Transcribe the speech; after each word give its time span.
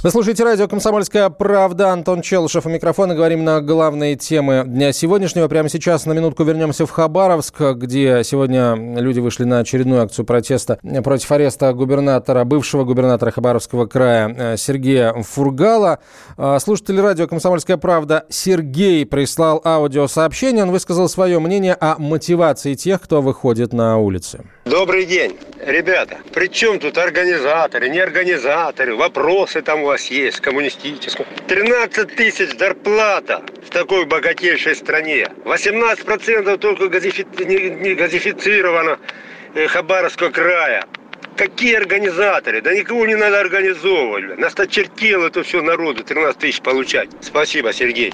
Вы 0.00 0.12
слушаете 0.12 0.44
радио 0.44 0.68
«Комсомольская 0.68 1.28
правда». 1.28 1.90
Антон 1.90 2.22
Челышев 2.22 2.66
у 2.66 2.68
микрофона. 2.68 3.16
Говорим 3.16 3.42
на 3.42 3.60
главные 3.60 4.14
темы 4.14 4.62
дня 4.64 4.92
сегодняшнего. 4.92 5.48
Прямо 5.48 5.68
сейчас 5.68 6.06
на 6.06 6.12
минутку 6.12 6.44
вернемся 6.44 6.86
в 6.86 6.90
Хабаровск, 6.92 7.60
где 7.74 8.22
сегодня 8.22 8.76
люди 8.76 9.18
вышли 9.18 9.42
на 9.42 9.58
очередную 9.58 10.02
акцию 10.02 10.24
протеста 10.24 10.78
против 11.02 11.32
ареста 11.32 11.72
губернатора, 11.72 12.44
бывшего 12.44 12.84
губернатора 12.84 13.32
Хабаровского 13.32 13.86
края 13.86 14.32
э, 14.38 14.56
Сергея 14.56 15.14
Фургала. 15.14 15.98
Э, 16.36 16.58
слушатель 16.62 17.00
радио 17.00 17.26
«Комсомольская 17.26 17.76
правда» 17.76 18.24
Сергей 18.28 19.04
прислал 19.04 19.60
аудиосообщение. 19.64 20.62
Он 20.62 20.70
высказал 20.70 21.08
свое 21.08 21.40
мнение 21.40 21.74
о 21.74 21.96
мотивации 21.98 22.74
тех, 22.74 23.02
кто 23.02 23.20
выходит 23.20 23.72
на 23.72 23.98
улицы. 23.98 24.44
Добрый 24.64 25.06
день, 25.06 25.36
ребята. 25.66 26.18
При 26.32 26.46
чем 26.46 26.78
тут 26.78 26.98
организаторы, 26.98 27.88
не 27.88 27.98
организаторы? 27.98 28.94
Вопросы 28.94 29.60
там 29.60 29.82
у 29.82 29.86
вас 29.86 29.97
есть, 30.06 30.40
коммунистические. 30.40 31.26
13 31.48 32.14
тысяч 32.14 32.58
зарплата 32.58 33.42
в 33.66 33.70
такой 33.70 34.06
богатейшей 34.06 34.74
стране. 34.74 35.28
18% 35.44 36.58
только 36.58 36.88
газифицировано 36.88 38.98
э, 39.54 39.66
Хабаровского 39.66 40.30
края. 40.30 40.84
Какие 41.36 41.76
организаторы? 41.76 42.62
Да 42.62 42.74
никого 42.74 43.06
не 43.06 43.14
надо 43.14 43.40
организовывать. 43.40 44.38
Нас 44.38 44.58
очертело 44.58 45.28
это 45.28 45.42
все 45.42 45.62
народу, 45.62 46.02
13 46.02 46.38
тысяч 46.38 46.60
получать. 46.60 47.08
Спасибо, 47.20 47.72
Сергей. 47.72 48.12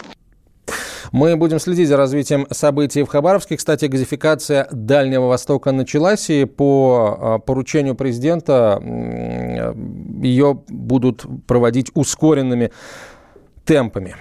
Мы 1.15 1.37
будем 1.37 1.61
следить 1.61 1.87
за 1.87 1.97
развитием 1.97 2.48
событий 2.51 3.05
в 3.05 3.07
Хабаровске. 3.07 3.57
Кстати, 3.57 3.84
газификация 3.84 4.67
Дальнего 4.73 5.29
Востока 5.29 5.70
началась, 5.70 6.29
и 6.29 6.45
по 6.45 7.17
а, 7.17 7.39
поручению 7.39 7.95
президента 7.95 8.83
ее 10.20 10.61
будут 10.69 11.25
проводить 11.47 11.92
ускоренными 11.95 12.73
темпами. 13.65 14.17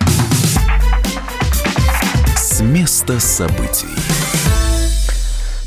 С 2.38 2.62
места 2.62 3.20
событий. 3.20 3.88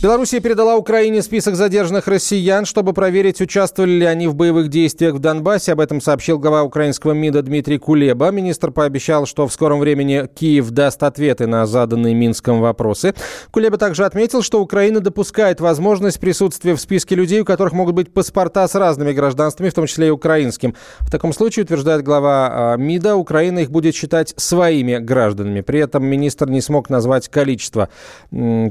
Белоруссия 0.06 0.38
передала 0.38 0.76
Украине 0.76 1.20
список 1.20 1.56
задержанных 1.56 2.06
россиян, 2.06 2.64
чтобы 2.64 2.92
проверить, 2.92 3.40
участвовали 3.40 3.90
ли 3.90 4.04
они 4.04 4.28
в 4.28 4.36
боевых 4.36 4.68
действиях 4.68 5.14
в 5.14 5.18
Донбассе. 5.18 5.72
Об 5.72 5.80
этом 5.80 6.00
сообщил 6.00 6.38
глава 6.38 6.62
украинского 6.62 7.10
МИДа 7.10 7.42
Дмитрий 7.42 7.78
Кулеба. 7.78 8.30
Министр 8.30 8.70
пообещал, 8.70 9.26
что 9.26 9.48
в 9.48 9.52
скором 9.52 9.80
времени 9.80 10.28
Киев 10.32 10.70
даст 10.70 11.02
ответы 11.02 11.48
на 11.48 11.66
заданные 11.66 12.14
Минском 12.14 12.60
вопросы. 12.60 13.16
Кулеба 13.50 13.78
также 13.78 14.04
отметил, 14.04 14.42
что 14.42 14.62
Украина 14.62 15.00
допускает 15.00 15.60
возможность 15.60 16.20
присутствия 16.20 16.76
в 16.76 16.80
списке 16.80 17.16
людей, 17.16 17.40
у 17.40 17.44
которых 17.44 17.72
могут 17.72 17.96
быть 17.96 18.14
паспорта 18.14 18.68
с 18.68 18.76
разными 18.76 19.12
гражданствами, 19.12 19.70
в 19.70 19.74
том 19.74 19.86
числе 19.86 20.06
и 20.06 20.10
украинским. 20.10 20.76
В 21.00 21.10
таком 21.10 21.32
случае, 21.32 21.64
утверждает 21.64 22.04
глава 22.04 22.74
а, 22.74 22.76
МИДа, 22.76 23.16
Украина 23.16 23.58
их 23.58 23.72
будет 23.72 23.96
считать 23.96 24.34
своими 24.36 24.98
гражданами. 24.98 25.62
При 25.62 25.80
этом 25.80 26.06
министр 26.06 26.48
не 26.48 26.60
смог 26.60 26.90
назвать 26.90 27.28
количество 27.28 27.88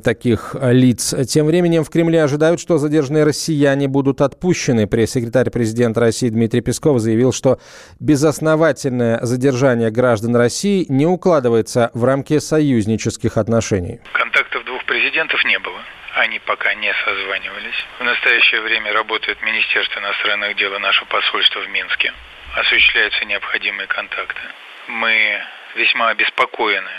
таких 0.02 0.55
лиц. 0.61 1.14
Тем 1.27 1.45
временем 1.47 1.83
в 1.83 1.89
Кремле 1.89 2.23
ожидают, 2.23 2.59
что 2.59 2.77
задержанные 2.77 3.23
россияне 3.23 3.87
будут 3.87 4.21
отпущены. 4.21 4.87
Пресс-секретарь 4.87 5.49
президента 5.49 5.99
России 5.99 6.29
Дмитрий 6.29 6.61
Песков 6.61 6.99
заявил, 6.99 7.33
что 7.33 7.59
безосновательное 7.99 9.19
задержание 9.21 9.91
граждан 9.91 10.35
России 10.35 10.85
не 10.89 11.05
укладывается 11.05 11.91
в 11.93 12.03
рамки 12.03 12.39
союзнических 12.39 13.37
отношений. 13.37 13.99
Контактов 14.14 14.65
двух 14.65 14.85
президентов 14.85 15.43
не 15.45 15.59
было. 15.59 15.80
Они 16.15 16.39
пока 16.39 16.73
не 16.75 16.93
созванивались. 17.03 17.80
В 17.99 18.03
настоящее 18.03 18.61
время 18.61 18.93
работает 18.93 19.41
Министерство 19.41 19.99
иностранных 19.99 20.55
дел 20.55 20.73
и 20.73 20.80
наше 20.80 21.05
посольство 21.05 21.59
в 21.59 21.69
Минске. 21.69 22.14
Осуществляются 22.55 23.25
необходимые 23.25 23.87
контакты. 23.87 24.41
Мы 24.87 25.39
весьма 25.75 26.09
обеспокоены 26.09 26.91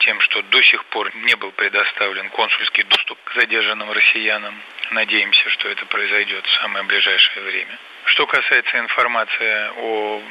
тем, 0.00 0.20
что 0.20 0.42
до 0.42 0.62
сих 0.62 0.84
пор 0.86 1.14
не 1.14 1.34
был 1.36 1.52
предоставлен 1.52 2.28
консульский 2.30 2.82
доступ 2.84 3.18
к 3.24 3.34
задержанным 3.34 3.90
россиянам. 3.92 4.54
Надеемся, 4.90 5.48
что 5.50 5.68
это 5.68 5.86
произойдет 5.86 6.44
в 6.44 6.52
самое 6.62 6.84
ближайшее 6.84 7.44
время. 7.44 7.78
Что 8.06 8.26
касается 8.26 8.78
информации 8.78 9.70
о 9.76 10.22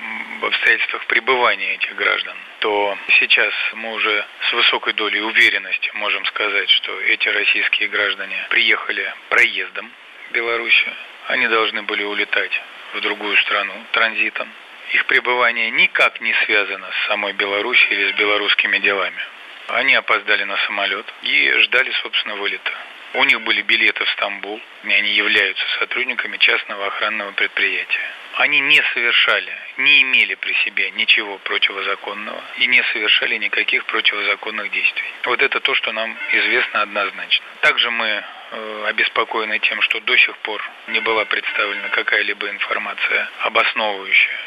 обстоятельствах 0.41 1.05
пребывания 1.05 1.75
этих 1.75 1.95
граждан, 1.95 2.35
то 2.59 2.97
сейчас 3.19 3.53
мы 3.73 3.93
уже 3.93 4.25
с 4.49 4.53
высокой 4.53 4.93
долей 4.93 5.21
уверенности 5.21 5.91
можем 5.93 6.25
сказать, 6.25 6.69
что 6.69 6.99
эти 7.01 7.29
российские 7.29 7.89
граждане 7.89 8.35
приехали 8.49 9.13
проездом 9.29 9.91
в 10.29 10.33
Белоруссию. 10.33 10.93
Они 11.27 11.47
должны 11.47 11.83
были 11.83 12.03
улетать 12.03 12.61
в 12.93 13.01
другую 13.01 13.37
страну 13.37 13.73
транзитом. 13.91 14.49
Их 14.91 15.05
пребывание 15.05 15.69
никак 15.69 16.19
не 16.19 16.33
связано 16.45 16.89
с 16.91 17.07
самой 17.07 17.33
Белоруссией 17.33 18.01
или 18.01 18.11
с 18.11 18.15
белорусскими 18.15 18.79
делами. 18.79 19.21
Они 19.69 19.93
опоздали 19.93 20.43
на 20.45 20.57
самолет 20.65 21.05
и 21.21 21.51
ждали, 21.61 21.91
собственно, 22.01 22.35
вылета. 22.35 22.71
У 23.13 23.23
них 23.23 23.41
были 23.41 23.61
билеты 23.61 24.03
в 24.03 24.09
Стамбул, 24.09 24.61
и 24.83 24.91
они 24.91 25.13
являются 25.13 25.63
сотрудниками 25.79 26.37
частного 26.37 26.87
охранного 26.87 27.31
предприятия. 27.31 28.11
Они 28.35 28.59
не 28.59 28.81
совершали, 28.93 29.51
не 29.77 30.01
имели 30.01 30.35
при 30.35 30.53
себе 30.65 30.89
ничего 30.91 31.37
противозаконного 31.39 32.41
и 32.57 32.67
не 32.67 32.83
совершали 32.93 33.37
никаких 33.37 33.85
противозаконных 33.85 34.71
действий. 34.71 35.11
Вот 35.25 35.41
это 35.41 35.59
то, 35.59 35.73
что 35.75 35.91
нам 35.91 36.15
известно 36.31 36.83
однозначно. 36.83 37.45
Также 37.61 37.91
мы 37.91 38.07
э, 38.51 38.85
обеспокоены 38.87 39.59
тем, 39.59 39.81
что 39.81 39.99
до 40.01 40.17
сих 40.17 40.37
пор 40.39 40.63
не 40.87 40.99
была 40.99 41.25
представлена 41.25 41.89
какая-либо 41.89 42.49
информация 42.49 43.29
обосновывающая 43.41 44.39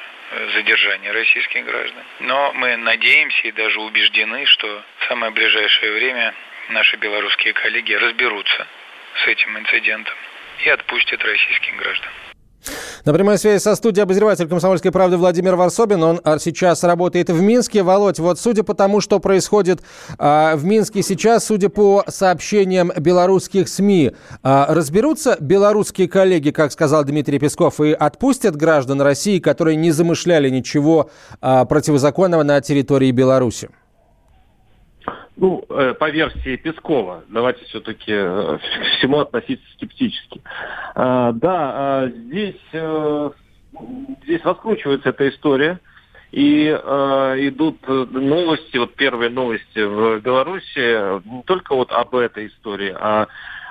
задержания 0.55 1.13
российских 1.13 1.65
граждан. 1.65 2.03
Но 2.21 2.53
мы 2.55 2.77
надеемся 2.77 3.49
и 3.49 3.53
даже 3.53 3.81
убеждены, 3.81 4.47
что 4.47 4.83
самое 5.13 5.31
ближайшее 5.31 5.93
время 5.93 6.33
наши 6.71 6.97
белорусские 6.97 7.53
коллеги 7.53 7.93
разберутся 7.93 8.67
с 9.23 9.29
этим 9.29 9.59
инцидентом 9.59 10.15
и 10.65 10.71
отпустят 10.71 11.23
российских 11.23 11.77
граждан. 11.77 12.09
На 13.05 13.13
прямой 13.13 13.37
связи 13.37 13.61
со 13.61 13.75
студией 13.75 14.05
обозреватель 14.05 14.49
«Комсомольской 14.49 14.91
правды» 14.91 15.19
Владимир 15.19 15.57
Варсобин. 15.57 16.03
Он 16.03 16.21
а, 16.25 16.39
сейчас 16.39 16.83
работает 16.83 17.29
в 17.29 17.43
Минске. 17.43 17.83
Володь, 17.83 18.21
вот 18.21 18.39
судя 18.39 18.63
по 18.63 18.73
тому, 18.73 19.03
что 19.03 19.19
происходит 19.19 19.81
а, 20.19 20.57
в 20.57 20.65
Минске 20.65 21.03
сейчас, 21.03 21.45
судя 21.45 21.69
по 21.69 22.05
сообщениям 22.09 22.91
белорусских 22.97 23.69
СМИ, 23.69 24.13
а, 24.43 24.73
разберутся 24.73 25.37
белорусские 25.41 26.09
коллеги, 26.09 26.53
как 26.53 26.73
сказал 26.73 27.05
Дмитрий 27.05 27.39
Песков, 27.39 27.81
и 27.81 27.93
отпустят 27.93 28.57
граждан 28.57 29.03
России, 29.03 29.41
которые 29.41 29.77
не 29.77 29.91
замышляли 29.91 30.49
ничего 30.49 31.11
а, 31.43 31.67
противозаконного 31.67 32.45
на 32.45 32.63
территории 32.63 33.11
Беларуси? 33.11 33.69
Ну, 35.37 35.65
э, 35.69 35.95
по 35.95 36.11
версии 36.11 36.57
Пескова, 36.57 37.25
давайте 37.29 37.65
все-таки 37.65 38.13
э, 38.13 38.59
всему 38.99 39.21
относиться 39.21 39.65
скептически. 39.75 40.43
А, 40.95 41.33
да, 41.33 41.73
а, 41.75 42.09
здесь, 42.09 42.61
э, 42.73 43.31
здесь 44.25 44.45
раскручивается 44.45 45.09
эта 45.09 45.29
история, 45.29 45.81
и 46.31 46.67
идут 46.71 47.87
новости, 47.87 48.79
вот 48.79 48.95
первые 48.95 49.29
новости 49.29 49.81
в 49.81 50.19
Беларуси, 50.21 51.21
не 51.29 51.43
только 51.43 51.75
вот 51.75 51.93
об 51.93 52.15
этой 52.15 52.47
истории, 52.47 52.97
а 52.99 53.29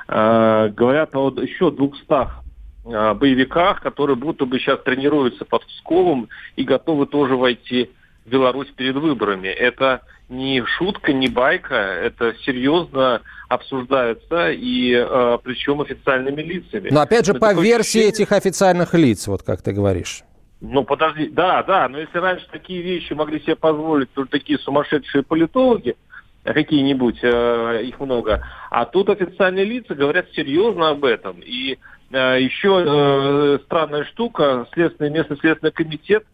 говорят 0.07 1.15
о 1.15 1.31
еще 1.41 1.71
двухстах 1.71 2.43
боевиках, 2.83 3.81
которые 3.81 4.15
будто 4.15 4.45
бы 4.45 4.59
сейчас 4.59 4.79
тренируются 4.83 5.43
под 5.43 5.65
Псковом 5.65 6.29
и 6.55 6.63
готовы 6.63 7.07
тоже 7.07 7.35
войти 7.35 7.89
Беларусь 8.25 8.69
перед 8.75 8.95
выборами. 8.95 9.47
Это 9.47 10.01
не 10.29 10.63
шутка, 10.65 11.11
не 11.11 11.27
байка, 11.27 11.75
это 11.75 12.33
серьезно 12.45 13.21
обсуждается, 13.49 14.51
и 14.51 14.93
э, 14.93 15.37
причем 15.43 15.81
официальными 15.81 16.41
лицами. 16.41 16.89
Но 16.89 17.01
опять 17.01 17.25
же, 17.25 17.33
это 17.33 17.41
по 17.41 17.53
версии 17.53 17.99
ощущение... 17.99 18.09
этих 18.09 18.31
официальных 18.31 18.93
лиц, 18.93 19.27
вот 19.27 19.43
как 19.43 19.61
ты 19.61 19.73
говоришь. 19.73 20.23
Ну, 20.61 20.83
подожди, 20.83 21.27
да, 21.27 21.63
да, 21.63 21.89
но 21.89 21.99
если 21.99 22.17
раньше 22.19 22.47
такие 22.51 22.81
вещи 22.81 23.13
могли 23.13 23.41
себе 23.41 23.55
позволить 23.55 24.11
только 24.13 24.31
такие 24.31 24.59
сумасшедшие 24.59 25.23
политологи, 25.23 25.95
какие-нибудь, 26.43 27.19
э, 27.23 27.81
их 27.83 27.99
много, 27.99 28.47
а 28.69 28.85
тут 28.85 29.09
официальные 29.09 29.65
лица 29.65 29.95
говорят 29.95 30.27
серьезно 30.33 30.89
об 30.89 31.03
этом. 31.03 31.41
И 31.43 31.77
э, 32.11 32.41
еще 32.41 32.83
э, 32.85 33.59
странная 33.65 34.05
штука, 34.05 34.67
Следственный 34.73 35.09
местный 35.09 35.37
следственный 35.37 35.71
комитет– 35.71 36.23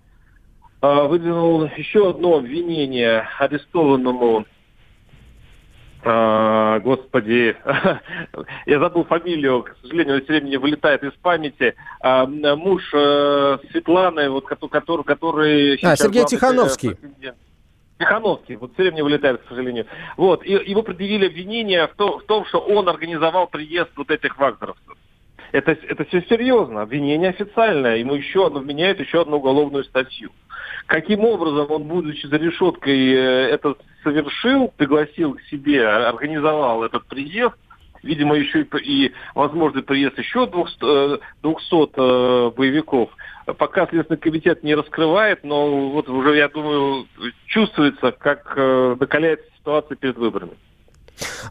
выдвинул 0.81 1.65
еще 1.75 2.09
одно 2.09 2.38
обвинение 2.38 3.27
арестованному 3.39 4.45
а, 6.09 6.79
господи, 6.79 7.57
я 8.65 8.79
забыл 8.79 9.03
фамилию, 9.03 9.63
к 9.63 9.75
сожалению, 9.81 10.24
все 10.24 10.39
время 10.39 10.59
вылетает 10.59 11.03
из 11.03 11.12
памяти, 11.13 11.75
а, 12.00 12.25
муж 12.25 12.83
э, 12.94 13.57
Светланы, 13.71 14.29
вот, 14.29 14.45
который, 14.45 15.03
который 15.03 15.79
а, 15.83 15.95
Сергей 15.97 16.24
Тихановский. 16.25 16.95
Тихановский, 18.00 18.56
вот 18.56 18.74
все 18.74 18.83
время 18.83 19.03
вылетает, 19.03 19.41
к 19.41 19.50
сожалению. 19.50 19.88
Вот, 20.15 20.45
и 20.45 20.51
его 20.51 20.83
предъявили 20.83 21.27
обвинение 21.27 21.88
в, 21.88 21.95
то, 21.95 22.19
в 22.19 22.24
том, 22.24 22.45
что 22.45 22.59
он 22.59 22.88
организовал 22.88 23.47
приезд 23.47 23.89
вот 23.97 24.12
этих 24.12 24.38
вагнеровцев. 24.38 24.95
Это, 25.51 25.71
это 25.71 26.06
все 26.06 26.21
серьезно, 26.29 26.83
обвинение 26.83 27.31
официальное, 27.31 27.97
ему 27.97 28.13
еще 28.13 28.47
одно 28.47 28.59
вменяют 28.59 29.00
еще 29.00 29.21
одну 29.21 29.38
уголовную 29.38 29.83
статью. 29.83 30.29
Каким 30.88 31.25
образом 31.25 31.69
он, 31.69 31.84
будучи 31.84 32.25
за 32.28 32.38
решеткой, 32.38 33.13
э, 33.13 33.50
это 33.50 33.75
совершил, 34.04 34.74
пригласил 34.78 35.34
к 35.34 35.42
себе, 35.51 35.86
организовал 35.86 36.81
этот 36.86 37.06
приезд, 37.07 37.56
видимо, 38.04 38.36
еще 38.36 38.62
и, 38.62 38.68
и 38.84 39.13
возможный 39.36 39.84
приезд 39.84 40.18
еще 40.18 40.48
200, 40.48 41.19
200 41.44 41.74
э, 41.74 41.88
э, 41.98 42.51
боевиков, 42.56 43.10
пока 43.57 43.86
Следственный 43.88 44.18
комитет 44.18 44.63
не 44.63 44.75
раскрывает, 44.75 45.44
но 45.44 45.89
вот 45.89 46.07
уже, 46.07 46.38
я 46.38 46.48
думаю, 46.48 47.06
чувствуется, 47.48 48.13
как 48.13 48.56
накаляется 48.56 49.45
ситуация 49.57 49.98
перед 49.98 50.18
выборами. 50.18 50.54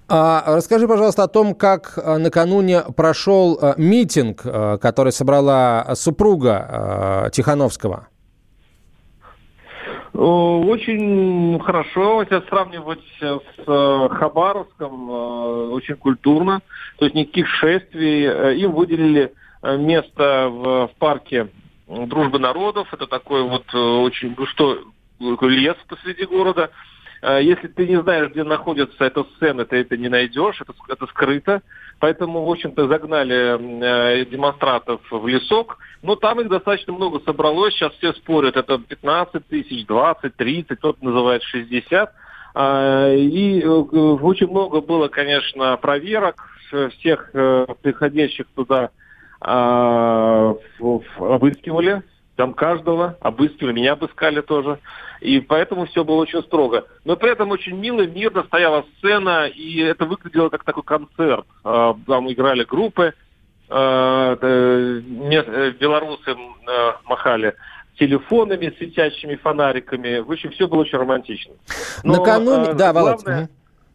А, 0.09 0.45
расскажи, 0.57 0.89
пожалуйста, 0.89 1.25
о 1.25 1.29
том, 1.29 1.55
как 1.55 1.99
накануне 1.99 2.83
прошел 2.97 3.75
митинг, 3.77 4.43
который 4.43 5.13
собрала 5.13 5.95
супруга 5.95 7.29
Тихановского. 7.33 8.09
Э, 10.17 10.19
очень 10.19 11.61
хорошо, 11.61 12.23
если 12.23 12.41
сравнивать 12.49 13.05
с 13.21 13.41
э, 13.67 14.09
Хабаровском, 14.13 15.11
э, 15.11 15.69
очень 15.69 15.97
культурно, 15.97 16.63
то 16.99 17.05
есть 17.05 17.15
никаких 17.15 17.47
шествий. 17.49 18.63
Им 18.63 18.73
выделили 18.73 19.35
место 19.63 20.49
в, 20.49 20.89
в 20.89 20.91
парке 20.99 21.49
Дружбы 21.87 22.41
народов, 22.41 22.93
это 22.93 23.07
такой 23.07 23.43
вот 23.45 23.73
очень 23.73 24.35
густой 24.35 24.81
лес 25.21 25.77
посреди 25.87 26.25
города. 26.25 26.71
Если 27.23 27.69
ты 27.69 27.87
не 27.87 28.03
знаешь, 28.03 28.33
где 28.33 28.43
находится 28.43 29.05
эта 29.05 29.23
сцена, 29.37 29.65
ты 29.65 29.77
это 29.77 29.97
не 29.97 30.09
найдешь, 30.09 30.61
это, 30.61 30.73
это 30.89 31.07
скрыто. 31.07 31.63
Поэтому, 31.99 32.45
в 32.45 32.51
общем-то, 32.51 32.89
загнали 32.89 34.21
э, 34.21 34.25
демонстрантов 34.27 35.01
в 35.11 35.27
лесок. 35.27 35.79
Но 36.03 36.15
там 36.15 36.41
их 36.41 36.49
достаточно 36.49 36.93
много 36.93 37.21
собралось. 37.21 37.75
Сейчас 37.75 37.93
все 37.95 38.13
спорят, 38.13 38.57
это 38.57 38.79
15 38.79 39.47
тысяч, 39.47 39.87
20, 39.87 40.37
30, 40.37 40.79
кто-то 40.79 41.05
называет 41.05 41.43
60. 41.43 42.13
А, 42.55 43.13
и 43.13 43.61
э, 43.61 43.67
очень 43.67 44.49
много 44.49 44.81
было, 44.81 45.09
конечно, 45.09 45.77
проверок 45.79 46.49
всех 46.99 47.31
э, 47.33 47.67
приходящих 47.83 48.47
туда 48.55 48.91
а, 49.41 50.55
обыскивали 51.19 52.03
там 52.37 52.53
каждого 52.53 53.17
обыскивали, 53.21 53.73
меня 53.73 53.93
обыскали 53.93 54.43
тоже. 54.43 54.79
И 55.21 55.41
поэтому 55.41 55.87
все 55.87 56.05
было 56.05 56.17
очень 56.17 56.43
строго. 56.43 56.85
Но 57.05 57.17
при 57.17 57.31
этом 57.31 57.51
очень 57.51 57.77
мило, 57.77 58.07
мирно 58.07 58.45
стояла 58.45 58.85
сцена, 58.99 59.47
и 59.47 59.81
это 59.81 60.05
выглядело 60.05 60.51
как 60.51 60.65
такой 60.65 60.83
концерт. 60.83 61.47
А, 61.65 61.97
там 62.07 62.31
играли 62.31 62.65
группы, 62.65 63.15
а, 63.69 64.37
э, 64.41 65.01
белорусы 65.81 66.31
э, 66.31 66.93
махали 67.05 67.55
телефонами, 67.99 68.75
светящими 68.77 69.37
фонариками. 69.37 70.19
В 70.19 70.31
общем, 70.31 70.51
все 70.51 70.69
было 70.69 70.81
очень 70.81 70.99
романтично. 70.99 71.55
Но, 72.05 72.19
Накануне, 72.19 72.69
а, 72.69 72.75
да, 72.75 72.93
главное, 72.93 73.49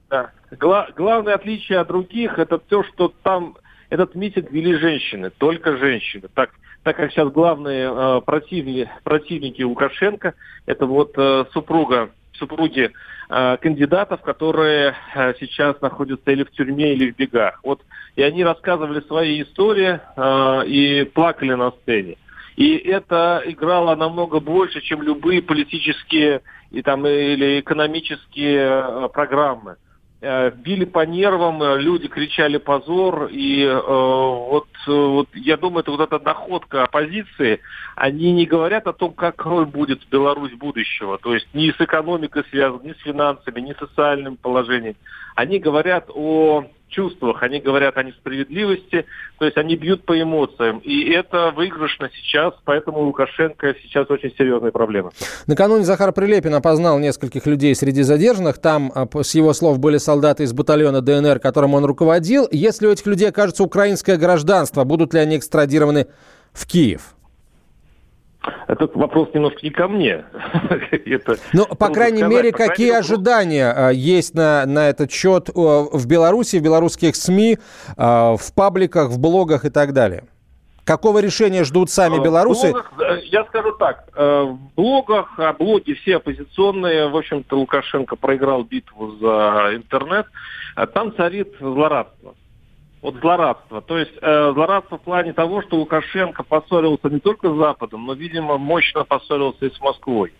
да, 0.09 0.31
гла- 0.59 0.89
главное 0.95 1.35
отличие 1.35 1.77
от 1.77 1.87
других, 1.87 2.39
это 2.39 2.57
то, 2.57 2.83
что 2.83 3.13
там 3.21 3.55
этот 3.91 4.15
митинг 4.15 4.51
вели 4.51 4.73
женщины, 4.75 5.29
только 5.29 5.77
женщины. 5.77 6.27
Так, 6.33 6.49
так 6.83 6.95
как 6.97 7.11
сейчас 7.11 7.31
главные 7.31 7.91
э, 7.91 8.21
противники, 8.25 8.89
противники 9.03 9.61
Лукашенко, 9.61 10.33
это 10.65 10.85
вот 10.85 11.13
э, 11.17 11.45
супруга, 11.53 12.09
супруги 12.33 12.91
э, 13.29 13.57
кандидатов, 13.57 14.21
которые 14.21 14.95
э, 15.15 15.33
сейчас 15.39 15.79
находятся 15.81 16.31
или 16.31 16.43
в 16.43 16.51
тюрьме, 16.51 16.93
или 16.93 17.11
в 17.11 17.15
бегах. 17.15 17.59
Вот, 17.63 17.81
и 18.15 18.23
они 18.23 18.43
рассказывали 18.43 19.01
свои 19.01 19.43
истории 19.43 19.99
э, 20.15 20.67
и 20.67 21.05
плакали 21.05 21.53
на 21.53 21.71
сцене. 21.71 22.17
И 22.55 22.75
это 22.77 23.41
играло 23.45 23.95
намного 23.95 24.39
больше, 24.39 24.81
чем 24.81 25.01
любые 25.01 25.41
политические 25.41 26.41
и, 26.71 26.81
там, 26.81 27.05
или 27.05 27.59
экономические 27.59 29.05
э, 29.05 29.09
программы. 29.13 29.77
Э, 30.23 30.51
били 30.51 30.85
по 30.85 31.03
нервам, 31.03 31.63
э, 31.63 31.79
люди 31.79 32.07
кричали 32.07 32.57
позор, 32.57 33.29
и 33.31 33.63
э, 33.63 33.73
вот, 33.73 34.67
э, 34.87 34.91
вот 34.91 35.27
я 35.33 35.57
думаю, 35.57 35.81
это 35.81 35.89
вот 35.89 36.01
эта 36.01 36.19
находка 36.19 36.83
оппозиции, 36.83 37.59
они 37.95 38.31
не 38.31 38.45
говорят 38.45 38.85
о 38.85 38.93
том, 38.93 39.13
какой 39.13 39.65
будет 39.65 40.07
Беларусь 40.11 40.53
будущего, 40.53 41.17
то 41.17 41.33
есть 41.33 41.47
ни 41.55 41.71
с 41.71 41.81
экономикой 41.81 42.43
связан, 42.51 42.81
ни 42.83 42.93
с 42.93 42.97
финансами, 42.97 43.61
ни 43.61 43.73
с 43.73 43.77
социальным 43.77 44.37
положением. 44.37 44.95
Они 45.35 45.57
говорят 45.57 46.05
о 46.13 46.65
чувствах, 46.91 47.41
они 47.41 47.59
говорят 47.59 47.97
о 47.97 48.03
несправедливости, 48.03 49.05
то 49.39 49.45
есть 49.45 49.57
они 49.57 49.75
бьют 49.75 50.05
по 50.05 50.21
эмоциям. 50.21 50.79
И 50.79 51.09
это 51.09 51.51
выигрышно 51.55 52.09
сейчас, 52.13 52.53
поэтому 52.63 52.99
у 52.99 53.05
Лукашенко 53.05 53.75
сейчас 53.81 54.09
очень 54.09 54.33
серьезные 54.37 54.71
проблемы. 54.71 55.11
Накануне 55.47 55.83
Захар 55.83 56.13
Прилепин 56.13 56.53
опознал 56.53 56.99
нескольких 56.99 57.45
людей 57.47 57.73
среди 57.73 58.03
задержанных. 58.03 58.59
Там, 58.59 58.91
а, 58.93 59.07
с 59.21 59.33
его 59.33 59.53
слов, 59.53 59.79
были 59.79 59.97
солдаты 59.97 60.43
из 60.43 60.53
батальона 60.53 61.01
ДНР, 61.01 61.39
которым 61.39 61.73
он 61.73 61.85
руководил. 61.85 62.47
Если 62.51 62.85
у 62.85 62.91
этих 62.91 63.05
людей 63.07 63.29
окажется 63.29 63.63
украинское 63.63 64.17
гражданство, 64.17 64.83
будут 64.83 65.13
ли 65.13 65.19
они 65.19 65.37
экстрадированы 65.37 66.07
в 66.53 66.67
Киев? 66.67 67.15
Этот 68.67 68.95
вопрос 68.95 69.29
немножко 69.33 69.59
не 69.61 69.69
ко 69.69 69.87
мне. 69.87 70.25
Это 70.91 71.37
ну, 71.53 71.65
по 71.65 71.89
крайней 71.89 72.19
сказать. 72.19 72.35
мере, 72.35 72.51
по 72.51 72.57
какие 72.57 72.91
ожидания 72.91 73.67
вопрос... 73.67 73.95
есть 73.95 74.33
на, 74.33 74.65
на 74.65 74.89
этот 74.89 75.11
счет 75.11 75.49
в 75.53 76.07
Беларуси, 76.07 76.57
в 76.57 76.63
белорусских 76.63 77.15
СМИ, 77.15 77.59
а, 77.97 78.35
в 78.37 78.53
пабликах, 78.53 79.09
в 79.09 79.19
блогах 79.19 79.65
и 79.65 79.69
так 79.69 79.93
далее? 79.93 80.23
Какого 80.83 81.19
решения 81.19 81.63
ждут 81.63 81.91
сами 81.91 82.19
а, 82.19 82.23
белорусы? 82.23 82.71
блогах, 82.71 82.91
э, 82.99 83.19
я 83.25 83.45
скажу 83.45 83.71
так. 83.73 84.09
Э, 84.15 84.43
в 84.43 84.57
блогах, 84.75 85.33
а 85.37 85.53
блоги 85.53 85.93
все 85.93 86.17
оппозиционные. 86.17 87.09
В 87.09 87.17
общем-то, 87.17 87.55
Лукашенко 87.55 88.15
проиграл 88.15 88.63
битву 88.63 89.11
за 89.17 89.71
интернет. 89.75 90.25
А 90.75 90.87
там 90.87 91.15
царит 91.15 91.53
злорадство 91.59 92.33
вот 93.01 93.15
злорадство. 93.15 93.81
То 93.81 93.97
есть 93.97 94.13
э, 94.21 94.51
злорадство 94.53 94.97
в 94.97 95.01
плане 95.01 95.33
того, 95.33 95.61
что 95.63 95.77
Лукашенко 95.77 96.43
поссорился 96.43 97.09
не 97.09 97.19
только 97.19 97.51
с 97.51 97.57
Западом, 97.57 98.05
но, 98.05 98.13
видимо, 98.13 98.57
мощно 98.57 99.03
поссорился 99.03 99.65
и 99.65 99.73
с 99.73 99.79
Москвой. 99.79 100.33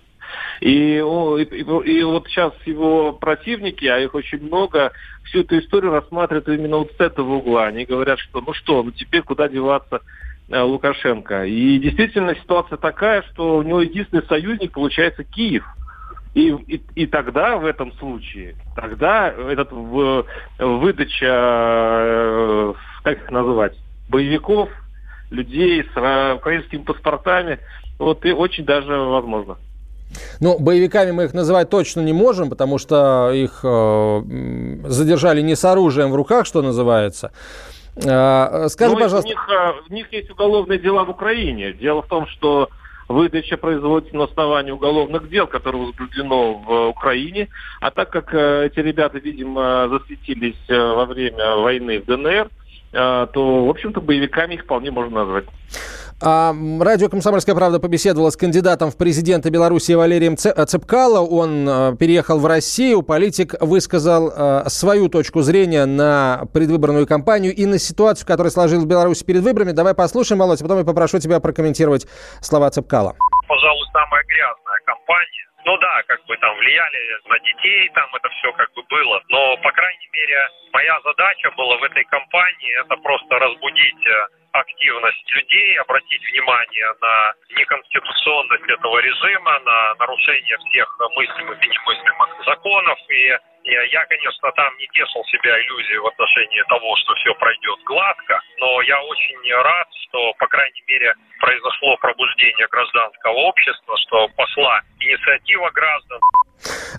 И, 0.62 0.98
и, 0.98 1.00
и, 1.02 1.92
и 1.92 2.04
вот 2.04 2.28
сейчас 2.28 2.54
его 2.66 3.14
противники, 3.14 3.86
а 3.86 4.00
их 4.00 4.14
очень 4.14 4.42
много, 4.42 4.92
всю 5.26 5.42
эту 5.42 5.60
историю 5.60 5.92
рассматривают 5.92 6.48
именно 6.48 6.78
вот 6.78 6.92
с 6.92 7.00
этого 7.00 7.36
угла. 7.36 7.66
Они 7.66 7.86
говорят, 7.86 8.20
что 8.20 8.42
ну 8.42 8.54
что, 8.54 8.84
ну 8.84 8.92
теперь 8.92 9.24
куда 9.24 9.50
деваться 9.50 10.02
э, 10.50 10.62
Лукашенко. 10.62 11.46
И 11.46 11.80
действительно 11.80 12.36
ситуация 12.36 12.78
такая, 12.78 13.24
что 13.24 13.58
у 13.58 13.64
него 13.64 13.82
единственный 13.82 14.26
союзник 14.28 14.72
получается 14.72 15.24
Киев– 15.24 15.66
и, 16.34 16.50
и, 16.50 16.82
и 16.96 17.06
тогда, 17.08 17.58
в 17.58 17.66
этом 17.66 17.92
случае, 17.94 18.56
тогда 18.76 19.30
этот 19.30 19.72
в, 19.72 20.26
выдача, 20.60 21.26
э, 21.26 22.74
как 23.04 23.18
их 23.18 23.32
называть, 23.32 23.78
боевиков, 24.10 24.70
людей 25.30 25.84
с 25.84 26.36
украинскими 26.36 26.84
паспортами, 26.84 27.60
вот 28.00 28.26
и 28.26 28.32
очень 28.32 28.66
даже 28.66 28.94
возможно. 28.98 29.58
Ну, 30.40 30.60
боевиками 30.60 31.12
мы 31.12 31.26
их 31.26 31.34
называть 31.34 31.70
точно 31.70 32.02
не 32.02 32.14
можем, 32.14 32.50
потому 32.50 32.78
что 32.78 33.32
их 33.34 33.62
э, 33.64 34.22
задержали 34.86 35.42
не 35.42 35.56
с 35.56 35.64
оружием 35.64 36.12
в 36.12 36.16
руках, 36.16 36.46
что 36.46 36.62
называется. 36.62 37.32
Э, 37.96 38.68
скажи, 38.70 38.92
Но 38.92 38.98
ну, 38.98 39.04
пожалуйста... 39.06 39.28
У 39.28 39.32
них, 39.32 39.50
э, 39.50 39.72
у 39.90 39.94
них 39.94 40.14
есть 40.14 40.30
уголовные 40.30 40.80
дела 40.80 41.06
в 41.06 41.10
Украине. 41.10 41.74
Дело 41.74 42.02
в 42.02 42.08
том, 42.08 42.28
что 42.28 42.70
выдача 43.12 43.58
производится 43.58 44.16
на 44.16 44.26
основании 44.26 44.72
уголовных 44.72 45.30
дел, 45.30 45.48
которые 45.48 45.86
возбуждено 45.86 46.54
в 46.54 46.88
Украине. 46.90 47.50
А 47.80 47.92
так 47.92 48.10
как 48.10 48.34
э, 48.34 48.68
эти 48.68 48.80
ребята, 48.80 49.20
видимо, 49.20 49.88
засветились 49.90 50.56
э, 50.68 50.78
во 50.78 51.06
время 51.06 51.58
войны 51.58 52.00
в 52.00 52.06
ДНР, 52.06 52.50
э, 52.94 53.28
то, 53.34 53.66
в 53.66 53.70
общем-то, 53.70 54.02
боевиками 54.02 54.56
их 54.56 54.64
вполне 54.64 54.92
можно 54.92 55.24
назвать. 55.24 55.46
А, 56.24 56.54
радио 56.80 57.10
«Комсомольская 57.10 57.56
правда» 57.56 57.80
побеседовала 57.80 58.30
с 58.30 58.38
кандидатом 58.38 58.92
в 58.92 58.98
президенты 58.98 59.50
Беларуси 59.50 59.94
Валерием 59.94 60.38
Цепкало. 60.38 61.20
Он 61.20 61.98
переехал 61.98 62.40
в 62.40 62.46
Россию. 62.46 63.02
Политик 63.02 63.56
высказал 63.60 64.70
свою 64.70 65.10
точку 65.10 65.42
зрения 65.42 65.86
на 65.86 66.44
предвыборную 66.54 67.08
кампанию 67.08 67.56
и 67.56 67.66
на 67.66 67.80
ситуацию, 67.80 68.28
которая 68.28 68.52
сложилась 68.52 68.86
в 68.86 68.88
Беларуси 68.88 69.26
перед 69.26 69.42
выборами. 69.42 69.72
Давай 69.72 69.96
послушаем, 69.96 70.40
Володь, 70.40 70.62
а 70.62 70.64
потом 70.64 70.78
я 70.78 70.86
попрошу 70.86 71.20
тебя 71.20 71.40
прокомментировать 71.40 72.06
слова 72.42 72.70
Цепкала. 72.70 73.16
Пожалуй, 73.48 73.86
самая 73.92 74.24
грязная 74.24 74.80
кампания 74.86 75.42
ну 75.66 75.78
да, 75.78 76.02
как 76.08 76.24
бы 76.26 76.36
там 76.38 76.58
влияли 76.58 77.30
на 77.30 77.40
детей, 77.40 77.90
там 77.94 78.10
это 78.16 78.30
все 78.30 78.52
как 78.54 78.74
бы 78.74 78.82
было. 78.90 79.22
Но, 79.30 79.58
по 79.58 79.72
крайней 79.72 80.10
мере, 80.12 80.50
моя 80.74 81.00
задача 81.04 81.52
была 81.56 81.78
в 81.78 81.84
этой 81.84 82.04
кампании 82.06 82.82
это 82.82 82.98
просто 82.98 83.38
разбудить 83.38 84.06
э, 84.08 84.41
активность 84.52 85.32
людей, 85.34 85.80
обратить 85.80 86.22
внимание 86.32 86.88
на 87.02 87.34
неконституционность 87.58 88.70
этого 88.70 89.00
режима, 89.00 89.60
на 89.60 89.96
нарушение 89.96 90.58
всех 90.58 90.98
мыслимых 91.16 91.64
и 91.64 91.68
немыслимых 91.68 92.30
законов. 92.46 93.00
И 93.10 93.38
я, 93.64 94.06
конечно, 94.06 94.52
там 94.56 94.72
не 94.78 94.88
тешил 94.88 95.24
себя 95.32 95.54
иллюзией 95.62 96.00
в 96.00 96.08
отношении 96.08 96.64
того, 96.68 96.96
что 96.98 97.14
все 97.16 97.34
пройдет 97.36 97.80
гладко, 97.86 98.42
но 98.60 98.82
я 98.82 99.02
очень 99.04 99.38
рад, 99.54 99.88
что, 100.08 100.34
по 100.40 100.48
крайней 100.48 100.84
мере, 100.88 101.14
произошло 101.40 101.98
пробуждение 101.98 102.68
гражданского 102.70 103.38
общества, 103.50 103.96
что 104.08 104.28
пошла 104.36 104.82
инициатива 105.00 105.70
граждан. 105.72 106.20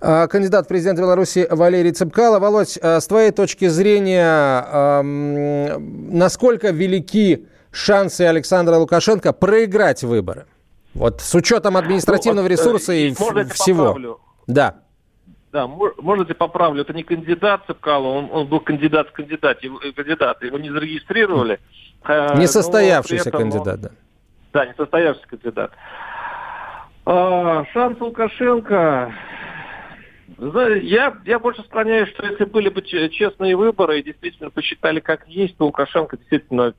А, 0.01 0.27
кандидат 0.27 0.67
в 0.67 0.69
президент 0.69 0.99
Беларуси 0.99 1.47
Валерий 1.51 1.93
Цыпкало. 1.93 2.39
Володь, 2.39 2.79
а, 2.83 3.01
с 3.01 3.07
твоей 3.07 3.31
точки 3.31 3.67
зрения, 3.67 5.03
насколько 5.03 6.71
велики 6.71 7.47
шансы 7.73 8.23
Александра 8.23 8.77
Лукашенко 8.77 9.33
проиграть 9.33 10.03
выборы? 10.03 10.47
Вот 10.95 11.21
с 11.23 11.35
учетом 11.35 11.77
административного 11.77 12.45
ну, 12.45 12.51
ресурса 12.51 12.93
и 12.93 13.13
всего. 13.13 13.87
Поправлю. 13.87 14.21
Да. 14.47 14.83
Да, 15.53 15.67
можете 15.67 16.33
поправлю, 16.33 16.81
это 16.81 16.95
не 16.95 17.03
кандидат 17.03 17.65
Цыпкало, 17.67 18.07
он, 18.07 18.31
он 18.33 18.47
был 18.47 18.61
кандидат 18.61 19.11
в 19.11 19.13
кандидате, 19.13 19.71
кандидат, 19.95 20.43
его 20.43 20.59
не 20.59 20.71
зарегистрировали. 20.71 21.61
Э, 22.05 22.39
Несостоявшийся 22.39 23.31
кандидат, 23.31 23.81
да. 23.81 23.91
Да, 24.55 24.67
несостоявшийся 24.67 25.29
кандидат. 25.29 25.73
А, 27.05 27.67
шанс 27.73 28.01
Лукашенко, 28.01 29.13
я, 30.39 31.17
я 31.27 31.39
больше 31.39 31.63
склоняюсь, 31.65 32.09
что 32.11 32.25
если 32.27 32.45
были 32.45 32.71
бы 32.71 32.81
честные 32.81 33.55
выборы 33.55 34.01
и 34.01 34.03
действительно 34.03 34.49
посчитали 34.49 35.01
как 35.01 35.29
есть, 35.29 35.59
то 35.59 35.67
Лукашенко 35.67 36.17
действительно 36.17 36.73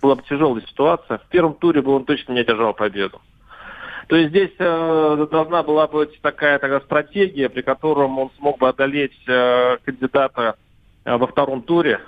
была 0.00 0.14
бы 0.14 0.22
тяжелая 0.22 0.62
ситуация. 0.62 1.18
В 1.18 1.26
первом 1.28 1.52
туре 1.54 1.82
бы 1.82 1.94
он 1.94 2.06
точно 2.06 2.32
не 2.32 2.40
одержал 2.40 2.72
победу. 2.72 3.20
То 4.06 4.16
есть 4.16 4.30
здесь 4.30 4.52
э, 4.58 5.26
должна 5.30 5.62
была 5.62 5.88
быть 5.88 6.20
такая, 6.20 6.58
такая 6.58 6.80
стратегия, 6.80 7.48
при 7.48 7.62
котором 7.62 8.18
он 8.18 8.30
смог 8.38 8.58
бы 8.58 8.68
одолеть 8.68 9.18
э, 9.26 9.78
кандидата 9.84 10.54
э, 11.04 11.16
во 11.16 11.26
втором 11.26 11.62
туре. 11.62 12.00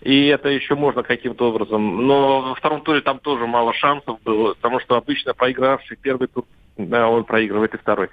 И 0.00 0.26
это 0.26 0.48
еще 0.48 0.74
можно 0.74 1.02
каким-то 1.02 1.50
образом. 1.50 2.06
Но 2.06 2.40
во 2.40 2.54
втором 2.54 2.82
туре 2.82 3.00
там 3.00 3.18
тоже 3.20 3.46
мало 3.46 3.72
шансов 3.74 4.20
было, 4.22 4.54
потому 4.54 4.80
что 4.80 4.96
обычно 4.96 5.34
проигравший 5.34 5.96
первый 5.96 6.28
тур 6.28 6.44
да, 6.78 7.08
он 7.08 7.24
проигрывает 7.24 7.74
и 7.74 7.76
второй. 7.76 8.08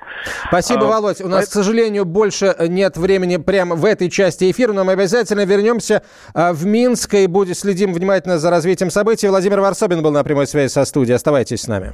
Спасибо, 0.48 0.86
а, 0.86 0.88
Володь. 0.88 1.22
У 1.22 1.28
нас, 1.28 1.48
к 1.48 1.52
сожалению, 1.52 2.04
больше 2.04 2.56
нет 2.68 2.98
времени 2.98 3.38
прямо 3.38 3.76
в 3.76 3.86
этой 3.86 4.10
части 4.10 4.50
эфира, 4.50 4.74
но 4.74 4.84
мы 4.84 4.94
обязательно 4.94 5.46
вернемся 5.46 6.02
а, 6.34 6.52
в 6.52 6.66
Минск 6.66 7.14
и 7.14 7.28
будем 7.28 7.54
следим 7.54 7.94
внимательно 7.94 8.40
за 8.40 8.50
развитием 8.50 8.90
событий. 8.90 9.28
Владимир 9.28 9.60
Варсобин 9.60 10.02
был 10.02 10.12
на 10.12 10.24
прямой 10.24 10.48
связи 10.48 10.72
со 10.72 10.84
студией. 10.86 11.16
Оставайтесь 11.16 11.62
с 11.62 11.68
нами. 11.68 11.94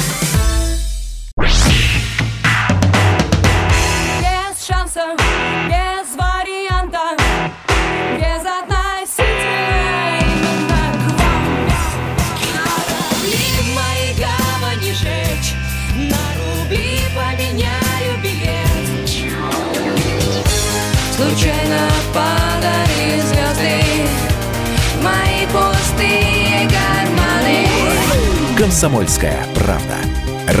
«Комсомольская 28.61 29.43
правда». 29.55 29.95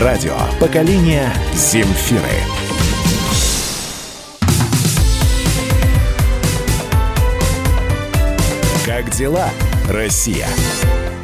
Радио 0.01 0.35
поколения 0.59 1.31
Земфиры. 1.53 2.23
Как 8.83 9.11
дела, 9.11 9.49
Россия? 9.87 10.47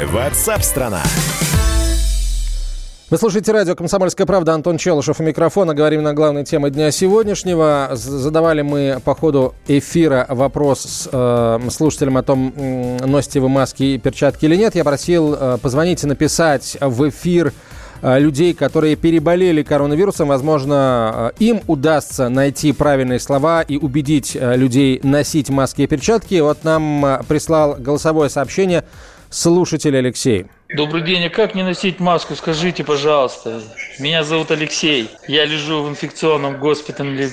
Ватсап-страна! 0.05 1.01
Вы 3.09 3.17
слушаете 3.17 3.53
радио 3.53 3.73
«Комсомольская 3.73 4.27
правда». 4.27 4.53
Антон 4.53 4.77
Челышев 4.77 5.21
у 5.21 5.23
микрофона. 5.23 5.73
Говорим 5.73 6.03
на 6.03 6.13
главной 6.13 6.43
темы 6.43 6.71
дня 6.71 6.91
сегодняшнего. 6.91 7.91
Задавали 7.93 8.63
мы 8.63 8.99
по 9.01 9.15
ходу 9.15 9.55
эфира 9.65 10.25
вопрос 10.27 10.81
с 10.81 11.09
э, 11.09 11.69
слушателям 11.69 12.17
о 12.17 12.23
том, 12.23 12.53
носите 12.99 13.39
вы 13.39 13.47
маски 13.47 13.83
и 13.83 13.97
перчатки 13.97 14.43
или 14.43 14.57
нет. 14.57 14.75
Я 14.75 14.83
просил 14.83 15.37
э, 15.39 15.57
позвонить 15.61 16.03
и 16.03 16.07
написать 16.07 16.75
в 16.81 17.07
эфир 17.07 17.53
э, 18.01 18.19
людей, 18.19 18.53
которые 18.53 18.97
переболели 18.97 19.63
коронавирусом. 19.63 20.27
Возможно, 20.27 21.31
э, 21.39 21.43
им 21.45 21.61
удастся 21.67 22.27
найти 22.27 22.73
правильные 22.73 23.21
слова 23.21 23.61
и 23.61 23.77
убедить 23.77 24.35
э, 24.35 24.57
людей 24.57 24.99
носить 25.01 25.49
маски 25.49 25.83
и 25.83 25.87
перчатки. 25.87 26.41
Вот 26.41 26.65
нам 26.65 27.23
прислал 27.29 27.77
голосовое 27.79 28.29
сообщение 28.29 28.83
слушатель 29.29 29.95
Алексей. 29.95 30.47
Добрый 30.75 31.01
день, 31.01 31.25
а 31.25 31.29
как 31.29 31.55
не 31.55 31.63
носить 31.63 32.01
маску, 32.01 32.35
скажите, 32.35 32.83
пожалуйста. 32.83 33.61
Меня 33.99 34.23
зовут 34.23 34.51
Алексей. 34.51 35.09
Я 35.27 35.45
лежу 35.45 35.81
в 35.81 35.89
инфекционном 35.89 36.59
госпитале 36.59 37.29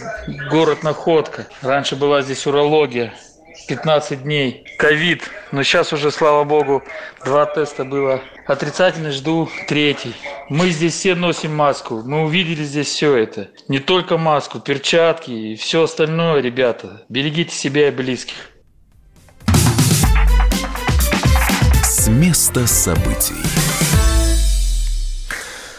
город 0.51 0.85
Находка. 0.85 1.49
Раньше 1.61 1.97
была 1.97 2.23
здесь 2.23 2.47
урология. 2.47 3.13
15 3.67 4.23
дней. 4.23 4.65
Ковид. 4.79 5.29
Но 5.51 5.65
сейчас 5.65 5.93
уже, 5.93 6.13
слава 6.13 6.45
богу, 6.45 6.85
два 7.25 7.47
теста 7.47 7.85
было. 7.85 8.21
Отрицательный 8.47 9.11
жду 9.11 9.49
третий. 9.67 10.15
Мы 10.49 10.71
здесь 10.71 10.95
все 10.95 11.17
носим 11.17 11.57
маску. 11.57 12.03
Мы 12.05 12.23
увидели 12.23 12.63
здесь 12.63 12.87
все 12.89 13.17
это. 13.17 13.49
Не 13.67 13.81
только 13.81 14.17
маску, 14.17 14.61
перчатки 14.61 15.33
и 15.33 15.57
все 15.57 15.83
остальное, 15.83 16.41
ребята. 16.41 17.03
Берегите 17.09 17.55
себя 17.55 17.89
и 17.89 17.91
близких. 17.91 18.54
С 22.15 22.17
места 22.17 22.65
событий. 22.69 23.64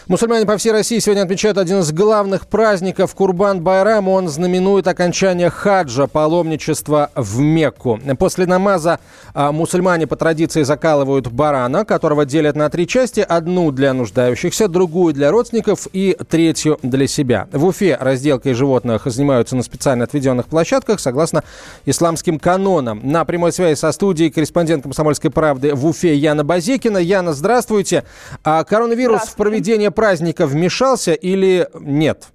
Мусульмане 0.07 0.45
по 0.45 0.55
всей 0.55 0.71
России 0.71 0.99
сегодня 0.99 1.23
отмечают 1.23 1.57
один 1.57 1.79
из 1.79 1.91
главных 1.91 2.45
праздников 2.45 3.15
Курбан-Байрам. 3.15 4.07
Он 4.07 4.27
знаменует 4.27 4.87
окончание 4.87 5.49
хаджа, 5.49 6.05
паломничества 6.05 7.09
в 7.15 7.39
Мекку. 7.39 7.99
После 8.19 8.45
намаза 8.45 8.99
а, 9.33 9.51
мусульмане 9.51 10.05
по 10.05 10.15
традиции 10.15 10.61
закалывают 10.61 11.29
барана, 11.29 11.85
которого 11.85 12.23
делят 12.23 12.55
на 12.55 12.69
три 12.69 12.85
части. 12.87 13.21
Одну 13.21 13.71
для 13.71 13.93
нуждающихся, 13.93 14.67
другую 14.67 15.15
для 15.15 15.31
родственников 15.31 15.87
и 15.91 16.15
третью 16.29 16.77
для 16.83 17.07
себя. 17.07 17.47
В 17.51 17.65
Уфе 17.65 17.97
разделкой 17.99 18.53
животных 18.53 19.01
занимаются 19.05 19.55
на 19.55 19.63
специально 19.63 20.03
отведенных 20.03 20.45
площадках, 20.45 20.99
согласно 20.99 21.43
исламским 21.87 22.37
канонам. 22.37 23.01
На 23.03 23.25
прямой 23.25 23.51
связи 23.51 23.79
со 23.79 23.91
студией 23.91 24.29
корреспондент 24.29 24.83
«Комсомольской 24.83 25.31
правды» 25.31 25.73
в 25.73 25.83
Уфе 25.83 26.13
Яна 26.13 26.43
Базекина. 26.43 26.99
Яна, 26.99 27.33
здравствуйте. 27.33 28.03
А 28.43 28.63
коронавирус 28.63 29.21
в 29.21 29.35
проведении 29.35 29.94
праздника 29.95 30.45
вмешался 30.45 31.13
или 31.13 31.67
нет? 31.79 32.27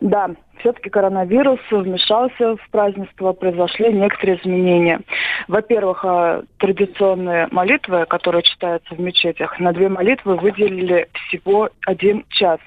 Да, 0.00 0.30
все-таки 0.60 0.90
коронавирус 0.90 1.60
вмешался 1.70 2.56
в 2.56 2.70
празднество, 2.70 3.32
произошли 3.32 3.92
некоторые 3.92 4.40
изменения. 4.40 5.00
Во-первых, 5.46 6.04
а, 6.04 6.42
традиционные 6.58 7.48
молитвы, 7.50 8.06
которые 8.06 8.42
читаются 8.42 8.94
в 8.94 9.00
мечетях, 9.00 9.58
на 9.60 9.72
две 9.72 9.88
молитвы 9.88 10.36
выделили 10.36 11.08
всего 11.12 11.70
один 11.86 12.24
час. 12.30 12.60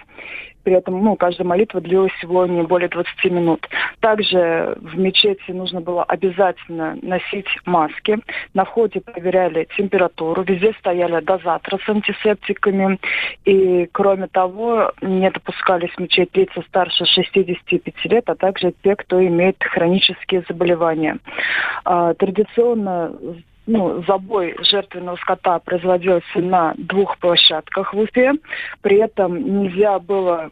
При 0.64 0.74
этом 0.74 1.04
ну, 1.04 1.16
каждая 1.16 1.48
молитва 1.48 1.82
длилась 1.82 2.12
всего 2.14 2.46
не 2.46 2.62
более 2.64 2.90
20 2.90 3.26
минут. 3.26 3.68
Также 4.00 4.78
в 4.80 4.98
мечети 4.98 5.52
нужно 5.52 5.82
было 5.82 6.04
обязательно 6.04 6.98
носить 7.02 7.48
маски. 7.66 8.20
На 8.54 8.66
входе 8.66 9.02
проверяли 9.02 9.68
температуру. 9.78 10.44
Везде 10.44 10.74
стояли 10.80 11.24
дозаторы 11.24 11.80
с 11.84 11.90
антисептиками. 11.90 13.00
И, 13.46 13.88
кроме 13.92 14.28
того, 14.28 14.92
не 15.02 15.30
допускались 15.30 15.92
в 15.92 16.00
мечеть 16.00 16.36
лица 16.36 16.62
старше 16.68 17.06
65 17.06 18.06
лет, 18.06 18.30
а 18.30 18.36
также 18.36 18.74
те, 18.84 18.96
кто 18.96 19.24
имеет 19.26 19.58
хронические 19.64 20.44
заболевания. 20.48 21.18
А, 21.86 22.14
традиционно 22.14 23.14
ну, 23.72 24.04
забой 24.08 24.56
жертвенного 24.70 25.16
скота 25.18 25.60
производился 25.60 26.40
на 26.40 26.74
двух 26.78 27.18
площадках 27.18 27.94
в 27.94 28.00
Уфе. 28.00 28.34
При 28.82 28.98
этом 28.98 29.64
нельзя 29.64 30.00
было 30.00 30.52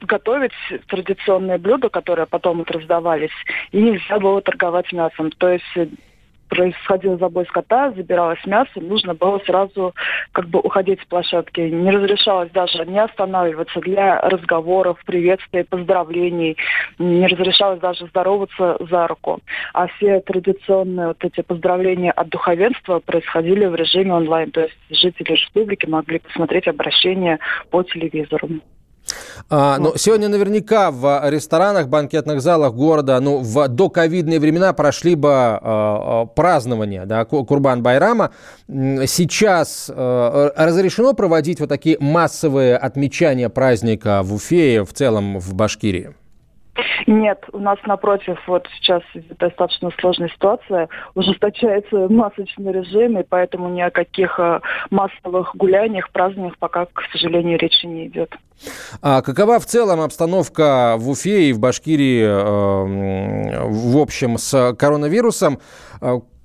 готовить 0.00 0.52
традиционные 0.88 1.58
блюда, 1.58 1.88
которые 1.88 2.26
потом 2.26 2.58
вот 2.58 2.70
раздавались, 2.70 3.30
и 3.72 3.80
нельзя 3.80 4.18
было 4.18 4.40
торговать 4.40 4.92
мясом. 4.92 5.30
То 5.32 5.48
есть 5.48 5.64
происходил 6.48 7.18
забой 7.18 7.46
скота, 7.46 7.92
забиралось 7.92 8.44
мясо, 8.46 8.80
нужно 8.80 9.14
было 9.14 9.38
сразу 9.46 9.94
как 10.32 10.48
бы 10.48 10.60
уходить 10.60 11.00
с 11.00 11.06
площадки. 11.06 11.60
Не 11.60 11.90
разрешалось 11.90 12.50
даже 12.50 12.84
не 12.86 12.98
останавливаться 12.98 13.80
для 13.80 14.20
разговоров, 14.20 14.98
приветствий, 15.04 15.64
поздравлений. 15.64 16.56
Не 16.98 17.26
разрешалось 17.26 17.80
даже 17.80 18.06
здороваться 18.06 18.76
за 18.80 19.06
руку. 19.06 19.40
А 19.72 19.86
все 19.88 20.20
традиционные 20.20 21.08
вот 21.08 21.24
эти 21.24 21.42
поздравления 21.42 22.12
от 22.12 22.28
духовенства 22.28 23.00
происходили 23.00 23.66
в 23.66 23.74
режиме 23.74 24.14
онлайн. 24.14 24.50
То 24.50 24.62
есть 24.62 24.76
жители 24.90 25.32
республики 25.32 25.86
могли 25.86 26.18
посмотреть 26.18 26.68
обращение 26.68 27.38
по 27.70 27.82
телевизору. 27.82 28.48
А, 29.48 29.78
ну, 29.78 29.92
сегодня 29.96 30.28
наверняка 30.28 30.90
в 30.90 31.30
ресторанах, 31.30 31.88
банкетных 31.88 32.40
залах 32.40 32.74
города, 32.74 33.20
ну, 33.20 33.38
в 33.38 33.68
доковидные 33.68 34.40
времена 34.40 34.72
прошли 34.72 35.14
бы 35.14 35.28
э, 35.30 36.26
празднования, 36.34 37.06
да, 37.06 37.24
Курбан 37.24 37.82
Байрама. 37.82 38.30
Сейчас 38.68 39.88
э, 39.88 40.50
разрешено 40.56 41.12
проводить 41.12 41.60
вот 41.60 41.68
такие 41.68 41.96
массовые 42.00 42.76
отмечания 42.76 43.48
праздника 43.48 44.22
в 44.24 44.34
Уфе 44.34 44.76
и 44.76 44.80
в 44.80 44.92
целом 44.92 45.38
в 45.38 45.54
Башкирии? 45.54 46.14
Нет, 47.06 47.44
у 47.52 47.58
нас 47.58 47.78
напротив, 47.86 48.38
вот 48.46 48.66
сейчас 48.76 49.02
достаточно 49.38 49.90
сложная 49.98 50.28
ситуация, 50.28 50.88
ужесточается 51.14 52.08
масочный 52.08 52.72
режим, 52.72 53.18
и 53.18 53.22
поэтому 53.22 53.68
ни 53.68 53.80
о 53.80 53.90
каких 53.90 54.38
э, 54.38 54.60
массовых 54.90 55.54
гуляниях, 55.54 56.10
празднованиях 56.10 56.58
пока, 56.58 56.86
к 56.86 57.02
сожалению, 57.12 57.58
речи 57.58 57.86
не 57.86 58.06
идет. 58.06 58.34
А 59.02 59.22
какова 59.22 59.58
в 59.58 59.66
целом 59.66 60.00
обстановка 60.00 60.96
в 60.98 61.10
Уфе 61.10 61.50
и 61.50 61.52
в 61.52 61.60
Башкирии, 61.60 62.22
э, 62.22 63.64
в 63.64 63.98
общем, 63.98 64.38
с 64.38 64.74
коронавирусом? 64.74 65.58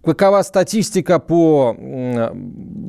Э, 0.03 0.11
Какова 0.11 0.41
статистика 0.41 1.19
по 1.19 1.75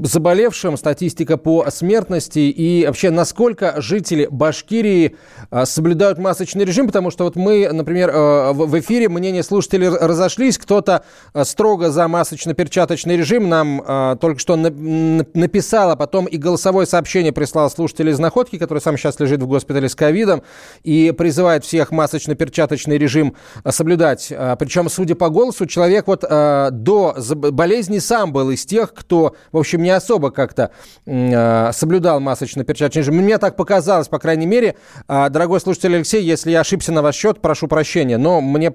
заболевшим, 0.05 0.77
статистика 0.77 1.37
по 1.37 1.71
смертности 1.71 2.39
и 2.39 2.87
вообще 2.87 3.11
насколько 3.11 3.81
жители 3.81 4.27
Башкирии 4.31 5.17
а, 5.51 5.67
соблюдают 5.67 6.19
масочный 6.19 6.65
режим? 6.65 6.87
Потому 6.87 7.11
что 7.11 7.25
вот 7.25 7.37
мы, 7.37 7.69
например, 7.71 8.11
э, 8.11 8.53
в 8.53 8.79
эфире 8.81 9.09
мнения 9.09 9.43
слушателей 9.43 9.89
разошлись. 9.89 10.59
Кто-то 10.59 11.05
э, 11.35 11.45
строго 11.45 11.91
за 11.91 12.09
масочно-перчаточный 12.09 13.17
режим 13.17 13.49
нам 13.49 13.83
э, 13.87 14.17
только 14.21 14.41
что 14.41 14.57
написал, 14.57 15.91
а 15.91 15.97
потом 15.97 16.27
и 16.27 16.37
голосовое 16.37 16.87
сообщение 16.87 17.33
прислал 17.33 17.71
слушатель 17.71 18.09
из 18.09 18.19
Находки, 18.19 18.59
который 18.59 18.81
сам 18.81 18.97
сейчас 18.97 19.21
лежит 19.21 19.43
в 19.43 19.47
госпитале 19.47 19.89
с 19.89 19.95
ковидом 19.95 20.43
и 20.83 21.13
призывает 21.17 21.65
всех 21.65 21.93
масочно-перчаточный 21.93 22.99
режим 22.99 23.35
соблюдать. 23.69 24.33
Причем, 24.59 24.89
судя 24.89 25.15
по 25.15 25.29
голосу, 25.29 25.67
человек 25.67 26.07
вот 26.07 26.23
до 26.23 27.02
болезни 27.35 27.99
сам 27.99 28.33
был 28.33 28.51
из 28.51 28.65
тех, 28.65 28.95
кто, 28.95 29.35
в 29.53 29.59
общем, 29.59 29.83
не 29.83 29.91
особо 29.91 30.31
как-то 30.31 30.71
э, 31.07 31.73
соблюдал 31.73 32.21
масочно-перчаточный 32.21 33.03
режим. 33.03 33.17
Мне 33.17 33.39
так 33.39 33.57
показалось, 33.57 34.09
по 34.09 34.19
крайней 34.19 34.47
мере. 34.47 34.77
Э, 35.09 35.29
дорогой 35.31 35.61
слушатель 35.61 35.95
Алексей, 35.95 36.23
если 36.23 36.51
я 36.51 36.61
ошибся 36.61 36.93
на 36.93 37.03
ваш 37.03 37.17
счет, 37.17 37.41
прошу 37.41 37.69
прощения, 37.69 38.19
но 38.19 38.41
мне 38.41 38.73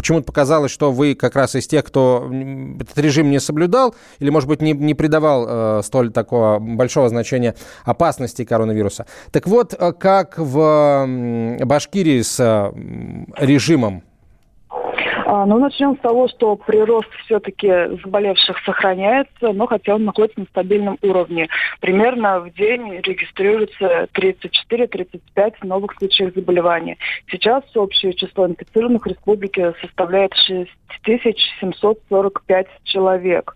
почему-то 0.00 0.24
показалось, 0.24 0.70
что 0.70 0.92
вы 0.92 1.14
как 1.14 1.36
раз 1.36 1.54
из 1.54 1.66
тех, 1.66 1.84
кто 1.84 2.30
этот 2.80 2.96
режим 2.98 3.30
не 3.30 3.38
соблюдал 3.38 3.94
или, 4.18 4.30
может 4.30 4.48
быть, 4.48 4.62
не, 4.62 4.72
не 4.72 4.94
придавал 4.94 5.46
э, 5.46 5.82
столь 5.84 6.10
такого 6.10 6.58
большого 6.58 7.10
значения 7.10 7.54
опасности 7.84 8.44
коронавируса. 8.44 9.06
Так 9.30 9.46
вот, 9.46 9.74
э, 9.78 9.92
как 9.92 10.38
в 10.38 11.06
Башкирии 11.64 12.22
с 12.22 12.40
э, 12.40 12.72
режимом 13.44 14.02
ну, 15.46 15.58
начнем 15.58 15.96
с 15.96 16.00
того, 16.00 16.28
что 16.28 16.56
прирост 16.56 17.08
все-таки 17.24 17.70
заболевших 18.02 18.58
сохраняется, 18.64 19.52
но 19.52 19.66
хотя 19.66 19.94
он 19.94 20.04
находится 20.04 20.40
на 20.40 20.46
стабильном 20.46 20.98
уровне. 21.02 21.46
Примерно 21.80 22.40
в 22.40 22.52
день 22.54 23.00
регистрируется 23.04 24.08
34-35 24.12 25.54
новых 25.62 25.92
случаев 25.98 26.34
заболевания. 26.34 26.96
Сейчас 27.30 27.62
общее 27.76 28.12
число 28.12 28.48
инфицированных 28.48 29.04
в 29.04 29.08
республике 29.08 29.72
составляет 29.80 30.34
6745 30.34 32.66
человек. 32.82 33.54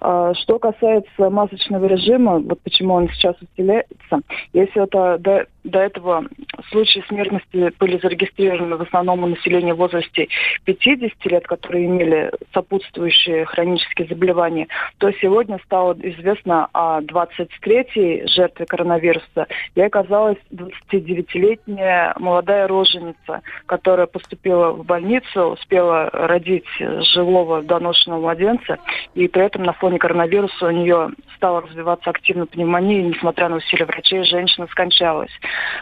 А, 0.00 0.32
что 0.34 0.60
касается 0.60 1.30
масочного 1.30 1.86
режима, 1.86 2.38
вот 2.38 2.60
почему 2.62 2.94
он 2.94 3.08
сейчас 3.08 3.34
усиляется, 3.40 4.20
если 4.52 4.80
это 4.82 5.18
до, 5.18 5.46
до 5.64 5.80
этого 5.80 6.24
случаи 6.70 7.02
смертности 7.08 7.72
были 7.78 7.98
зарегистрированы 7.98 8.76
в 8.76 8.82
основном 8.82 9.24
у 9.24 9.26
населения 9.26 9.74
в 9.74 9.78
возрасте 9.78 10.28
50 10.64 11.15
лет, 11.24 11.46
которые 11.46 11.86
имели 11.86 12.30
сопутствующие 12.52 13.44
хронические 13.46 14.08
заболевания, 14.08 14.68
то 14.98 15.10
сегодня 15.12 15.58
стало 15.64 15.94
известно 15.94 16.68
о 16.72 17.00
23-й 17.00 18.28
жертве 18.28 18.66
коронавируса. 18.66 19.46
И 19.74 19.80
оказалась 19.80 20.38
29-летняя 20.52 22.14
молодая 22.18 22.68
роженица, 22.68 23.42
которая 23.66 24.06
поступила 24.06 24.72
в 24.72 24.84
больницу, 24.84 25.46
успела 25.46 26.10
родить 26.12 26.66
живого 27.14 27.62
доношенного 27.62 28.20
младенца, 28.20 28.78
и 29.14 29.28
при 29.28 29.44
этом 29.44 29.62
на 29.62 29.72
фоне 29.72 29.98
коронавируса 29.98 30.66
у 30.66 30.70
нее 30.70 31.10
стала 31.36 31.62
развиваться 31.62 32.10
активная 32.10 32.46
пневмония, 32.46 33.00
и, 33.00 33.04
несмотря 33.04 33.48
на 33.48 33.56
усилия 33.56 33.84
врачей, 33.84 34.24
женщина 34.24 34.66
скончалась. 34.68 35.32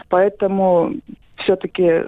Поэтому 0.09 0.93
все-таки 1.37 2.03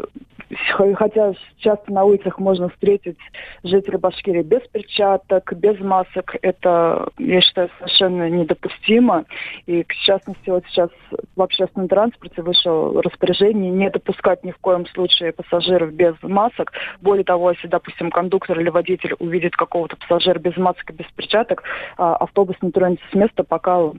хотя 0.95 1.33
часто 1.57 1.91
на 1.91 2.03
улицах 2.03 2.39
можно 2.39 2.69
встретить 2.69 3.17
жителей 3.63 3.97
Башкирии 3.97 4.43
без 4.43 4.61
перчаток, 4.69 5.53
без 5.53 5.79
масок, 5.79 6.35
это, 6.41 7.09
я 7.17 7.41
считаю, 7.41 7.69
совершенно 7.77 8.29
недопустимо. 8.29 9.25
И, 9.65 9.83
в 9.83 9.93
частности, 10.05 10.49
вот 10.49 10.63
сейчас 10.67 10.89
в 11.35 11.41
общественном 11.41 11.87
транспорте 11.87 12.41
вышло 12.41 13.01
распоряжение 13.01 13.71
не 13.71 13.89
допускать 13.89 14.43
ни 14.43 14.51
в 14.51 14.57
коем 14.57 14.85
случае 14.87 15.33
пассажиров 15.33 15.93
без 15.93 16.15
масок. 16.21 16.71
Более 17.01 17.23
того, 17.23 17.51
если, 17.51 17.67
допустим, 17.67 18.11
кондуктор 18.11 18.59
или 18.59 18.69
водитель 18.69 19.15
увидит 19.19 19.55
какого-то 19.55 19.97
пассажира 19.97 20.39
без 20.39 20.57
масок 20.57 20.89
и 20.89 20.93
без 20.93 21.05
перчаток, 21.15 21.63
а, 21.97 22.15
автобус 22.15 22.55
не 22.61 22.71
тронется 22.71 23.05
с 23.11 23.15
места, 23.15 23.43
пока 23.43 23.91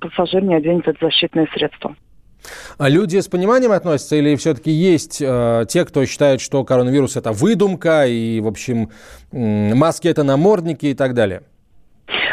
пассажир 0.00 0.42
не 0.42 0.54
оденет 0.54 0.88
это 0.88 1.06
защитное 1.06 1.46
средство. 1.52 1.94
А 2.78 2.88
люди 2.88 3.18
с 3.18 3.28
пониманием 3.28 3.72
относятся 3.72 4.16
или 4.16 4.36
все-таки 4.36 4.70
есть 4.70 5.18
э, 5.20 5.64
те, 5.68 5.84
кто 5.84 6.04
считает, 6.06 6.40
что 6.40 6.64
коронавирус 6.64 7.16
это 7.16 7.32
выдумка 7.32 8.06
и, 8.06 8.40
в 8.40 8.46
общем, 8.46 8.90
маски 9.32 10.08
это 10.08 10.22
намордники 10.22 10.86
и 10.86 10.94
так 10.94 11.14
далее? 11.14 11.42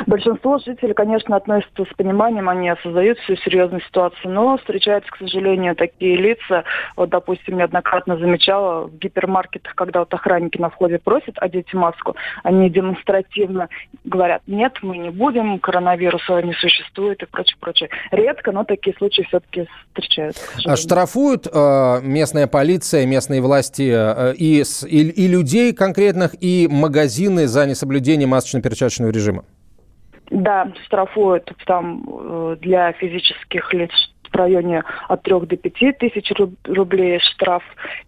Большинство 0.08 0.58
жителей, 0.60 0.93
конечно, 0.93 1.36
относятся 1.36 1.86
с 1.86 1.95
пониманием, 1.95 2.49
они 2.49 2.69
осознают 2.69 3.19
всю 3.19 3.36
серьезную 3.38 3.82
ситуацию, 3.82 4.32
но 4.32 4.58
встречаются, 4.58 5.12
к 5.12 5.17
сожалению, 5.17 5.75
такие 5.75 6.15
лица. 6.15 6.63
Вот, 6.95 7.10
допустим, 7.10 7.58
неоднократно 7.58 8.17
замечала 8.17 8.88
в 8.88 8.97
гипермаркетах, 8.97 9.75
когда 9.75 9.99
вот 9.99 10.13
охранники 10.13 10.60
на 10.60 10.69
входе 10.69 10.99
просят 10.99 11.36
одеть 11.38 11.73
маску, 11.73 12.15
они 12.43 12.69
демонстративно 12.69 13.69
говорят, 14.03 14.41
нет, 14.47 14.73
мы 14.82 14.97
не 14.97 15.10
будем, 15.10 15.60
коронавируса 15.60 16.41
не 16.41 16.53
существует 16.53 17.21
и 17.23 17.25
прочее, 17.25 17.58
прочее. 17.60 17.89
Редко, 18.12 18.51
но 18.51 18.63
такие 18.63 18.95
случаи 18.97 19.23
все-таки 19.23 19.67
встречаются. 19.88 20.43
А 20.65 20.75
штрафуют 20.75 21.47
э, 21.51 21.99
местная 22.01 22.47
полиция, 22.47 23.06
местные 23.06 23.41
власти 23.41 23.91
э, 23.93 24.34
и, 24.36 24.63
и, 24.88 25.10
и 25.10 25.27
людей 25.27 25.73
конкретных, 25.73 26.36
и 26.41 26.67
магазины 26.69 27.47
за 27.47 27.65
несоблюдение 27.65 28.27
масочно-перчаточного 28.27 29.10
режима? 29.12 29.45
Да, 30.34 30.67
штрафуют 30.86 31.52
там 31.67 32.04
э, 32.08 32.58
для 32.60 32.91
физических 32.93 33.72
лиц 33.72 33.91
в 34.32 34.36
районе 34.36 34.84
от 35.08 35.22
3 35.22 35.41
до 35.41 35.58
5 35.58 35.98
тысяч 36.00 36.32
рублей 36.65 37.19
штраф. 37.19 37.62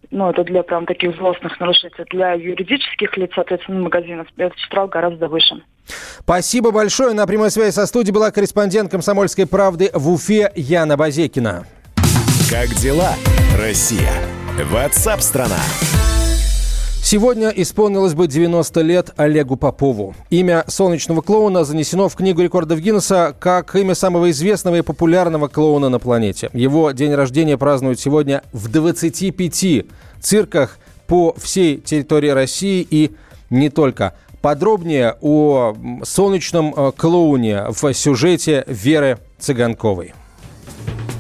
Ну, 0.09 0.31
это 0.31 0.43
для 0.43 0.63
прям 0.63 0.87
таких 0.87 1.15
злостных 1.17 1.59
нарушителей. 1.59 2.05
Для 2.09 2.33
юридических 2.33 3.15
лиц, 3.17 3.29
соответственно, 3.35 3.83
магазинов, 3.83 4.27
этот 4.37 4.57
штраф 4.57 4.89
гораздо 4.89 5.27
выше. 5.27 5.61
Спасибо 5.85 6.71
большое. 6.71 7.13
На 7.13 7.27
прямой 7.27 7.51
связи 7.51 7.69
со 7.69 7.85
студией 7.85 8.13
была 8.13 8.31
корреспондент 8.31 8.89
«Комсомольской 8.89 9.45
правды» 9.45 9.91
в 9.93 10.09
Уфе 10.09 10.51
Яна 10.55 10.97
Базекина. 10.97 11.65
Как 12.49 12.69
дела, 12.69 13.13
Россия? 13.55 14.13
Ватсап-страна! 14.71 15.61
Сегодня 17.05 17.49
исполнилось 17.49 18.15
бы 18.15 18.25
90 18.25 18.81
лет 18.81 19.11
Олегу 19.15 19.57
Попову. 19.57 20.15
Имя 20.31 20.63
солнечного 20.65 21.21
клоуна 21.21 21.63
занесено 21.63 22.09
в 22.09 22.15
Книгу 22.15 22.41
рекордов 22.41 22.79
Гиннесса 22.79 23.35
как 23.39 23.75
имя 23.75 23.93
самого 23.93 24.31
известного 24.31 24.77
и 24.77 24.81
популярного 24.81 25.47
клоуна 25.47 25.89
на 25.89 25.99
планете. 25.99 26.49
Его 26.53 26.89
день 26.89 27.13
рождения 27.13 27.59
празднуют 27.59 27.99
сегодня 27.99 28.41
в 28.53 28.71
25 28.71 29.85
цирках 30.19 30.79
по 31.05 31.35
всей 31.37 31.77
территории 31.77 32.29
России 32.29 32.87
и 32.89 33.11
не 33.51 33.69
только. 33.69 34.15
Подробнее 34.41 35.15
о 35.21 35.75
солнечном 36.03 36.73
э, 36.75 36.91
клоуне 36.97 37.65
в 37.69 37.93
сюжете 37.93 38.63
Веры 38.65 39.19
Цыганковой. 39.37 40.15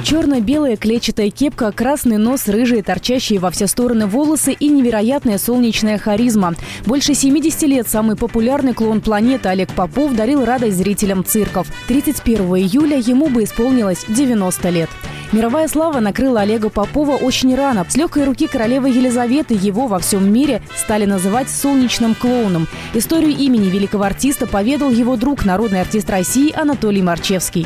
Черно-белая 0.05 0.77
клетчатая 0.77 1.31
кепка, 1.31 1.71
красный 1.71 2.17
нос, 2.17 2.47
рыжие, 2.47 2.83
торчащие 2.83 3.39
во 3.39 3.49
все 3.49 3.65
стороны 3.65 4.05
волосы 4.05 4.51
и 4.51 4.67
невероятная 4.67 5.39
солнечная 5.39 5.97
харизма. 5.97 6.53
Больше 6.85 7.15
70 7.15 7.63
лет 7.63 7.87
самый 7.87 8.15
популярный 8.15 8.75
клоун 8.75 9.01
планеты 9.01 9.49
Олег 9.49 9.73
Попов 9.73 10.13
дарил 10.13 10.45
радость 10.45 10.77
зрителям 10.77 11.25
цирков. 11.25 11.65
31 11.87 12.39
июля 12.55 12.99
ему 12.99 13.29
бы 13.29 13.45
исполнилось 13.45 14.05
90 14.07 14.69
лет. 14.69 14.91
Мировая 15.31 15.67
слава 15.67 15.99
накрыла 15.99 16.41
Олега 16.41 16.69
Попова 16.69 17.15
очень 17.15 17.55
рано. 17.55 17.83
С 17.89 17.97
легкой 17.97 18.25
руки 18.25 18.45
королевы 18.45 18.89
Елизаветы 18.89 19.55
его 19.59 19.87
во 19.87 19.97
всем 19.97 20.31
мире 20.31 20.61
стали 20.75 21.05
называть 21.05 21.49
«солнечным 21.49 22.13
клоуном». 22.13 22.67
Историю 22.93 23.31
имени 23.31 23.71
великого 23.71 24.03
артиста 24.03 24.45
поведал 24.45 24.91
его 24.91 25.15
друг, 25.15 25.45
народный 25.45 25.81
артист 25.81 26.11
России 26.11 26.53
Анатолий 26.55 27.01
Марчевский. 27.01 27.65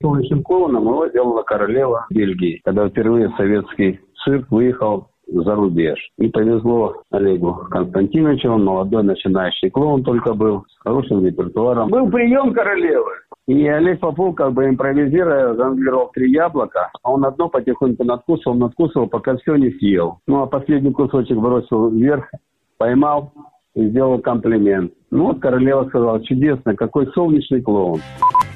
Клоуном 0.00 0.84
его 0.84 1.06
делала 1.06 1.42
королева 1.42 2.06
Бельгии, 2.10 2.60
когда 2.64 2.88
впервые 2.88 3.32
советский 3.36 4.00
цирк 4.24 4.50
выехал 4.50 5.08
за 5.26 5.54
рубеж. 5.54 5.98
И 6.18 6.28
повезло 6.28 7.02
Олегу 7.10 7.54
Константиновичу, 7.70 8.50
он 8.50 8.64
молодой 8.64 9.02
начинающий 9.02 9.70
клоун 9.70 10.02
только 10.02 10.34
был, 10.34 10.64
с 10.68 10.82
хорошим 10.82 11.24
репертуаром. 11.24 11.90
Был 11.90 12.10
прием 12.10 12.52
королевы. 12.52 13.10
И 13.46 13.66
Олег 13.66 14.00
Попов, 14.00 14.34
как 14.34 14.52
бы 14.52 14.66
импровизируя, 14.68 15.54
жонглировал 15.54 16.10
три 16.12 16.30
яблока, 16.30 16.90
а 17.02 17.10
он 17.10 17.24
одно 17.24 17.48
потихоньку 17.48 18.04
надкусывал, 18.04 18.56
надкусывал, 18.56 19.06
пока 19.06 19.36
все 19.38 19.56
не 19.56 19.70
съел. 19.72 20.18
Ну, 20.26 20.42
а 20.42 20.46
последний 20.46 20.92
кусочек 20.92 21.38
бросил 21.38 21.88
вверх, 21.88 22.30
поймал 22.76 23.32
и 23.74 23.86
сделал 23.88 24.18
комплимент. 24.18 24.92
Ну, 25.10 25.28
вот 25.28 25.40
королева 25.40 25.84
сказала, 25.84 26.22
чудесно, 26.24 26.76
какой 26.76 27.06
солнечный 27.08 27.62
клоун. 27.62 28.00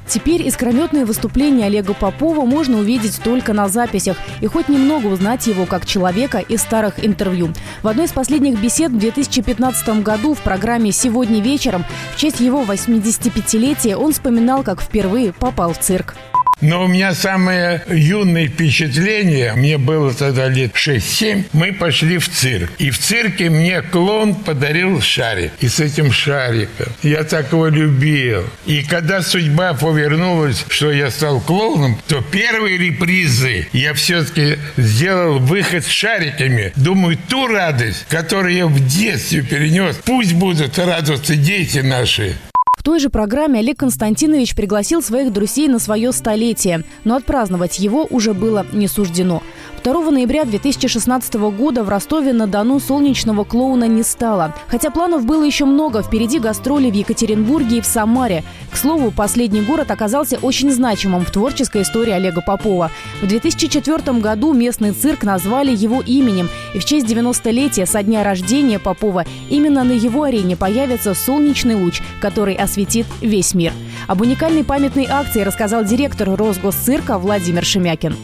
Теперь 0.06 0.46
искрометные 0.46 1.04
выступления 1.04 1.66
Олега 1.66 1.94
Попова 1.94 2.44
можно 2.44 2.78
увидеть 2.78 3.20
только 3.22 3.52
на 3.52 3.68
записях 3.68 4.16
и 4.40 4.46
хоть 4.46 4.68
немного 4.68 5.06
узнать 5.06 5.46
его 5.46 5.66
как 5.66 5.86
человека 5.86 6.38
из 6.38 6.60
старых 6.60 7.04
интервью. 7.04 7.50
В 7.82 7.88
одной 7.88 8.06
из 8.06 8.12
последних 8.12 8.60
бесед 8.60 8.92
в 8.92 8.98
2015 8.98 10.02
году 10.02 10.34
в 10.34 10.40
программе 10.40 10.92
«Сегодня 10.92 11.40
вечером» 11.40 11.84
в 12.14 12.18
честь 12.18 12.40
его 12.40 12.62
85-летия 12.62 13.96
он 13.96 14.12
вспоминал, 14.12 14.62
как 14.62 14.80
впервые 14.80 15.32
попал 15.32 15.72
в 15.72 15.78
цирк. 15.78 16.14
Но 16.62 16.84
у 16.84 16.86
меня 16.86 17.12
самое 17.12 17.82
юное 17.88 18.46
впечатление, 18.46 19.52
мне 19.54 19.78
было 19.78 20.14
тогда 20.14 20.48
лет 20.48 20.72
6-7, 20.74 21.46
мы 21.52 21.72
пошли 21.72 22.18
в 22.18 22.28
цирк. 22.28 22.70
И 22.78 22.90
в 22.90 22.98
цирке 22.98 23.50
мне 23.50 23.82
клоун 23.82 24.36
подарил 24.36 25.00
шарик. 25.00 25.50
И 25.60 25.66
с 25.66 25.80
этим 25.80 26.12
шариком 26.12 26.86
я 27.02 27.24
так 27.24 27.50
его 27.52 27.66
любил. 27.66 28.44
И 28.64 28.84
когда 28.84 29.22
судьба 29.22 29.74
повернулась, 29.74 30.64
что 30.68 30.92
я 30.92 31.10
стал 31.10 31.40
клоуном, 31.40 31.98
то 32.06 32.22
первые 32.22 32.78
репризы 32.78 33.66
я 33.72 33.92
все-таки 33.94 34.58
сделал 34.76 35.40
выход 35.40 35.84
с 35.84 35.88
шариками. 35.88 36.72
Думаю, 36.76 37.18
ту 37.28 37.48
радость, 37.48 38.06
которую 38.08 38.54
я 38.54 38.66
в 38.68 38.86
детстве 38.86 39.42
перенес, 39.42 39.98
пусть 40.04 40.34
будут 40.34 40.78
радоваться 40.78 41.34
дети 41.34 41.78
наши. 41.78 42.36
В 42.82 42.84
той 42.84 42.98
же 42.98 43.10
программе 43.10 43.60
Олег 43.60 43.78
Константинович 43.78 44.56
пригласил 44.56 45.02
своих 45.02 45.32
друзей 45.32 45.68
на 45.68 45.78
свое 45.78 46.10
столетие, 46.10 46.82
но 47.04 47.14
отпраздновать 47.14 47.78
его 47.78 48.08
уже 48.10 48.34
было 48.34 48.66
не 48.72 48.88
суждено. 48.88 49.40
2 49.84 50.10
ноября 50.12 50.44
2016 50.44 51.34
года 51.34 51.82
в 51.82 51.88
Ростове-на-Дону 51.88 52.78
солнечного 52.78 53.42
клоуна 53.42 53.88
не 53.88 54.04
стало. 54.04 54.54
Хотя 54.68 54.90
планов 54.90 55.24
было 55.24 55.42
еще 55.42 55.64
много, 55.64 56.02
впереди 56.02 56.38
гастроли 56.38 56.88
в 56.88 56.94
Екатеринбурге 56.94 57.78
и 57.78 57.80
в 57.80 57.86
Самаре. 57.86 58.44
К 58.70 58.76
слову, 58.76 59.10
последний 59.10 59.60
город 59.60 59.90
оказался 59.90 60.38
очень 60.40 60.70
значимым 60.70 61.24
в 61.24 61.32
творческой 61.32 61.82
истории 61.82 62.12
Олега 62.12 62.42
Попова. 62.42 62.92
В 63.20 63.26
2004 63.26 64.20
году 64.20 64.52
местный 64.52 64.92
цирк 64.92 65.24
назвали 65.24 65.74
его 65.74 66.00
именем. 66.00 66.48
И 66.74 66.78
в 66.78 66.84
честь 66.84 67.06
90-летия 67.06 67.84
со 67.84 68.04
дня 68.04 68.22
рождения 68.22 68.78
Попова 68.78 69.24
именно 69.50 69.82
на 69.82 69.92
его 69.92 70.22
арене 70.22 70.56
появится 70.56 71.12
солнечный 71.12 71.74
луч, 71.74 72.02
который 72.20 72.54
осветит 72.54 73.06
весь 73.20 73.52
мир. 73.52 73.72
Об 74.06 74.20
уникальной 74.20 74.62
памятной 74.62 75.08
акции 75.10 75.42
рассказал 75.42 75.84
директор 75.84 76.30
Росгосцирка 76.36 77.18
Владимир 77.18 77.64
Шемякин. 77.64 78.14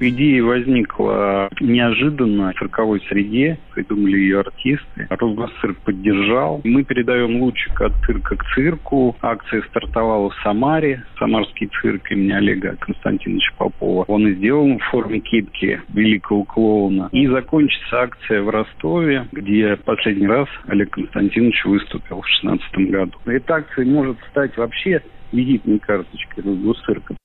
Идея 0.00 0.44
возникла 0.44 1.48
неожиданно 1.60 2.52
в 2.52 2.58
цирковой 2.58 3.00
среде, 3.08 3.58
придумали 3.74 4.16
ее 4.16 4.40
артисты. 4.40 5.06
Росгосцирк 5.10 5.78
поддержал. 5.78 6.60
Мы 6.64 6.84
передаем 6.84 7.40
лучик 7.40 7.80
от 7.80 7.92
цирка 8.06 8.36
к 8.36 8.44
цирку. 8.54 9.16
Акция 9.20 9.62
стартовала 9.62 10.30
в 10.30 10.34
Самаре. 10.42 11.04
Самарский 11.18 11.68
цирк 11.80 12.10
имени 12.12 12.32
Олега 12.32 12.76
Константиновича 12.78 13.52
Попова. 13.58 14.04
Он 14.04 14.28
и 14.28 14.34
сделан 14.34 14.78
в 14.78 14.84
форме 14.84 15.20
кепки 15.20 15.80
великого 15.88 16.44
клоуна. 16.44 17.08
И 17.12 17.26
закончится 17.26 18.02
акция 18.02 18.42
в 18.42 18.50
Ростове, 18.50 19.26
где 19.32 19.76
последний 19.76 20.28
раз 20.28 20.48
Олег 20.68 20.90
Константинович 20.90 21.64
выступил 21.64 22.22
в 22.22 22.26
2016 22.44 22.90
году. 22.90 23.18
Эта 23.26 23.54
акция 23.56 23.84
может 23.84 24.16
стать 24.30 24.56
вообще 24.56 25.02
визитной 25.32 25.78
карточкой 25.78 26.44
Росгосцирка. 26.44 27.16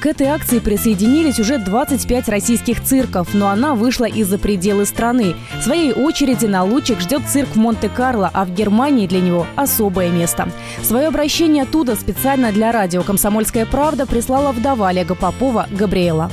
К 0.00 0.06
этой 0.06 0.28
акции 0.28 0.60
присоединились 0.60 1.40
уже 1.40 1.58
25 1.58 2.28
российских 2.28 2.82
цирков, 2.82 3.34
но 3.34 3.48
она 3.48 3.74
вышла 3.74 4.04
и 4.04 4.22
за 4.22 4.38
пределы 4.38 4.86
страны. 4.86 5.34
В 5.58 5.62
своей 5.62 5.92
очереди 5.92 6.46
на 6.46 6.62
лучик 6.62 7.00
ждет 7.00 7.22
цирк 7.22 7.48
в 7.48 7.56
Монте-Карло, 7.56 8.30
а 8.32 8.44
в 8.44 8.54
Германии 8.54 9.08
для 9.08 9.20
него 9.20 9.46
особое 9.56 10.10
место. 10.10 10.50
Свое 10.82 11.08
обращение 11.08 11.64
оттуда 11.64 11.96
специально 11.96 12.52
для 12.52 12.70
радио 12.70 13.02
«Комсомольская 13.02 13.66
правда» 13.66 14.06
прислала 14.06 14.52
вдова 14.52 14.88
Олега 14.88 15.16
Попова 15.16 15.66
Габриэла. 15.70 16.30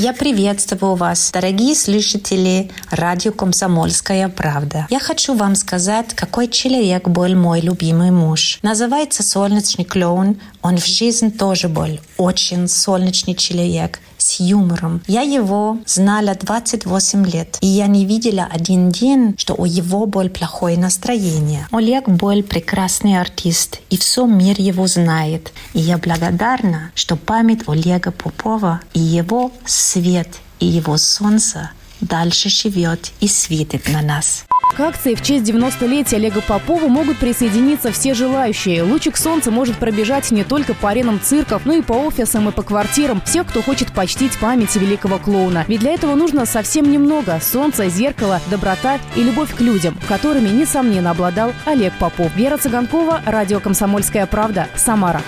Я 0.00 0.12
приветствую 0.12 0.94
вас, 0.94 1.32
дорогие 1.32 1.74
слушатели 1.74 2.70
радио 2.88 3.32
«Комсомольская 3.32 4.28
правда». 4.28 4.86
Я 4.90 5.00
хочу 5.00 5.34
вам 5.34 5.56
сказать, 5.56 6.14
какой 6.14 6.46
человек 6.46 7.08
был 7.08 7.34
мой 7.34 7.60
любимый 7.60 8.12
муж. 8.12 8.60
Называется 8.62 9.24
«Солнечный 9.24 9.84
клоун». 9.84 10.40
Он 10.62 10.76
в 10.76 10.86
жизни 10.86 11.30
тоже 11.30 11.68
был 11.68 11.98
очень 12.16 12.68
солнечный 12.68 13.34
человек 13.34 13.98
юмором. 14.40 15.02
Я 15.06 15.22
его 15.22 15.78
знала 15.86 16.34
28 16.34 17.26
лет, 17.26 17.58
и 17.60 17.66
я 17.66 17.86
не 17.86 18.04
видела 18.04 18.48
один 18.50 18.90
день, 18.90 19.34
что 19.38 19.54
у 19.54 19.64
его 19.64 20.06
было 20.06 20.28
плохое 20.28 20.78
настроение. 20.78 21.66
Олег 21.70 22.08
был 22.08 22.42
прекрасный 22.42 23.20
артист, 23.20 23.80
и 23.90 23.96
все 23.96 24.26
мир 24.26 24.56
его 24.58 24.86
знает. 24.86 25.52
И 25.74 25.80
я 25.80 25.98
благодарна, 25.98 26.90
что 26.94 27.16
память 27.16 27.62
Олега 27.66 28.10
Попова 28.10 28.80
и 28.94 29.00
его 29.00 29.52
свет 29.64 30.28
и 30.60 30.66
его 30.66 30.96
солнце 30.96 31.70
дальше 32.00 32.48
живет 32.48 33.12
и 33.20 33.28
светит 33.28 33.88
на 33.88 34.02
нас. 34.02 34.44
К 34.76 34.80
акции 34.80 35.14
в 35.14 35.22
честь 35.22 35.44
90-летия 35.44 36.16
Олега 36.16 36.40
Попова 36.40 36.86
могут 36.86 37.18
присоединиться 37.18 37.90
все 37.90 38.14
желающие. 38.14 38.82
Лучик 38.82 39.16
солнца 39.16 39.50
может 39.50 39.76
пробежать 39.76 40.30
не 40.30 40.44
только 40.44 40.74
по 40.74 40.90
аренам 40.90 41.20
цирков, 41.20 41.62
но 41.64 41.74
и 41.74 41.82
по 41.82 41.94
офисам 41.94 42.48
и 42.48 42.52
по 42.52 42.62
квартирам 42.62 43.20
всех, 43.22 43.46
кто 43.46 43.60
хочет 43.60 43.92
почтить 43.92 44.38
память 44.38 44.76
великого 44.76 45.18
клоуна. 45.18 45.64
Ведь 45.66 45.80
для 45.80 45.92
этого 45.92 46.14
нужно 46.14 46.46
совсем 46.46 46.90
немного– 46.90 47.40
солнце, 47.42 47.88
зеркало, 47.88 48.40
доброта 48.50 48.98
и 49.16 49.22
любовь 49.22 49.54
к 49.54 49.60
людям, 49.60 49.98
которыми, 50.06 50.48
несомненно, 50.48 51.10
обладал 51.10 51.52
Олег 51.64 51.92
Попов. 51.98 52.34
Вера 52.36 52.56
Цыганкова, 52.56 53.22
радио 53.26 53.58
«Комсомольская 53.58 54.26
правда», 54.26 54.68
Самара. 54.76 55.22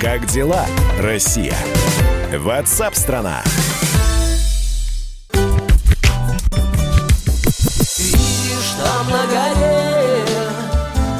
Как 0.00 0.26
дела, 0.26 0.66
Россия? 1.00 1.54
Ватсап-страна! 2.32 3.42
Видишь, 3.44 3.71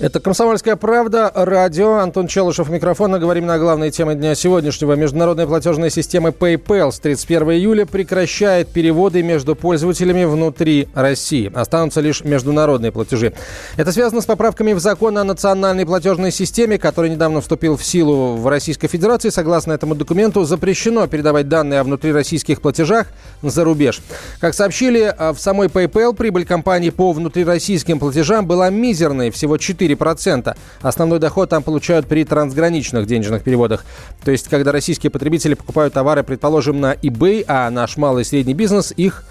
Это 0.00 0.18
«Комсомольская 0.18 0.76
правда», 0.76 1.30
радио. 1.34 1.96
Антон 1.96 2.26
Челышев, 2.26 2.70
микрофон. 2.70 3.20
Говорим 3.20 3.44
на 3.44 3.58
главные 3.58 3.90
темы 3.90 4.14
дня 4.14 4.34
сегодняшнего. 4.34 4.94
Международная 4.94 5.46
платежная 5.46 5.90
система 5.90 6.30
PayPal 6.30 6.90
с 6.90 6.98
31 7.00 7.50
июля 7.50 7.84
прекращает 7.84 8.68
переводы 8.68 9.22
между 9.22 9.54
пользователями 9.54 10.24
внутри 10.24 10.88
России. 10.94 11.52
Останутся 11.54 12.00
лишь 12.00 12.24
международные 12.24 12.92
платежи. 12.92 13.34
Это 13.76 13.92
связано 13.92 14.22
с 14.22 14.24
поправками 14.24 14.72
в 14.72 14.78
закон 14.78 15.18
о 15.18 15.24
национальной 15.24 15.84
платежной 15.84 16.32
системе, 16.32 16.78
который 16.78 17.10
недавно 17.10 17.42
вступил 17.42 17.76
в 17.76 17.84
силу 17.84 18.36
в 18.36 18.48
Российской 18.48 18.88
Федерации. 18.88 19.28
Согласно 19.28 19.74
этому 19.74 19.94
документу, 19.94 20.44
запрещено 20.44 21.06
передавать 21.08 21.48
данные 21.48 21.80
о 21.80 21.84
внутрироссийских 21.84 22.62
платежах 22.62 23.08
за 23.42 23.64
рубеж. 23.64 24.00
Как 24.40 24.54
сообщили 24.54 25.14
в 25.18 25.36
самой 25.38 25.68
PayPal, 25.68 26.14
прибыль 26.14 26.46
компании 26.46 26.88
по 26.88 27.12
внутрироссийским 27.12 27.98
платежам 27.98 28.46
была 28.46 28.70
мизерной, 28.70 29.30
всего 29.30 29.58
4 29.58 29.89
4%. 29.94 30.56
Основной 30.82 31.18
доход 31.18 31.50
там 31.50 31.62
получают 31.62 32.06
при 32.06 32.24
трансграничных 32.24 33.06
денежных 33.06 33.42
переводах. 33.42 33.84
То 34.24 34.30
есть, 34.30 34.48
когда 34.48 34.72
российские 34.72 35.10
потребители 35.10 35.54
покупают 35.54 35.94
товары, 35.94 36.22
предположим, 36.22 36.80
на 36.80 36.94
eBay, 36.94 37.44
а 37.46 37.70
наш 37.70 37.96
малый 37.96 38.22
и 38.22 38.24
средний 38.24 38.54
бизнес 38.54 38.92
их 38.96 39.24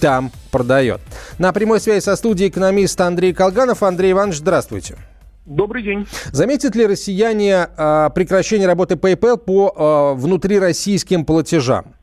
там 0.00 0.30
продает. 0.50 1.00
На 1.38 1.52
прямой 1.52 1.80
связи 1.80 2.02
со 2.02 2.16
студией 2.16 2.50
экономист 2.50 3.00
Андрей 3.00 3.32
Колганов. 3.32 3.82
Андрей 3.82 4.12
Иванович, 4.12 4.38
здравствуйте. 4.38 4.96
Добрый 5.44 5.82
день. 5.82 6.08
Заметят 6.32 6.74
ли 6.74 6.86
россияне 6.86 7.68
э, 7.76 8.10
прекращение 8.14 8.66
работы 8.66 8.96
PayPal 8.96 9.36
по 9.36 10.14
э, 10.16 10.20
внутрироссийским 10.20 11.24
платежам? 11.24 11.94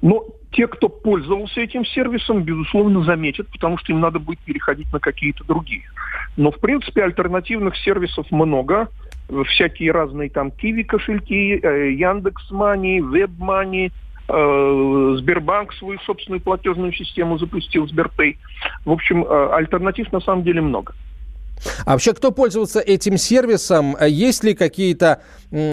Ну, 0.00 0.34
те, 0.52 0.66
кто 0.66 0.88
пользовался 0.88 1.60
этим 1.60 1.84
сервисом, 1.84 2.42
безусловно, 2.42 3.02
заметят, 3.04 3.48
потому 3.48 3.78
что 3.78 3.92
им 3.92 4.00
надо 4.00 4.18
будет 4.18 4.38
переходить 4.40 4.92
на 4.92 5.00
какие-то 5.00 5.44
другие. 5.44 5.82
Но, 6.36 6.50
в 6.50 6.58
принципе, 6.60 7.02
альтернативных 7.02 7.76
сервисов 7.76 8.30
много. 8.30 8.88
Всякие 9.46 9.92
разные 9.92 10.28
там 10.28 10.50
Киви 10.50 10.82
кошельки, 10.82 11.58
э, 11.62 11.92
Яндекс 11.92 12.50
Мани, 12.50 13.00
Веб-Мани, 13.00 13.90
э, 14.28 15.14
Сбербанк 15.18 15.72
свою 15.74 15.98
собственную 16.00 16.40
платежную 16.40 16.92
систему 16.92 17.38
запустил, 17.38 17.86
Сберпэй. 17.88 18.36
В 18.84 18.90
общем, 18.90 19.24
э, 19.24 19.48
альтернатив 19.54 20.12
на 20.12 20.20
самом 20.20 20.42
деле 20.42 20.60
много. 20.60 20.94
А 21.84 21.92
вообще, 21.92 22.12
кто 22.12 22.32
пользовался 22.32 22.80
этим 22.80 23.16
сервисом? 23.16 23.96
Есть 24.04 24.42
ли 24.42 24.54
какие-то, 24.54 25.22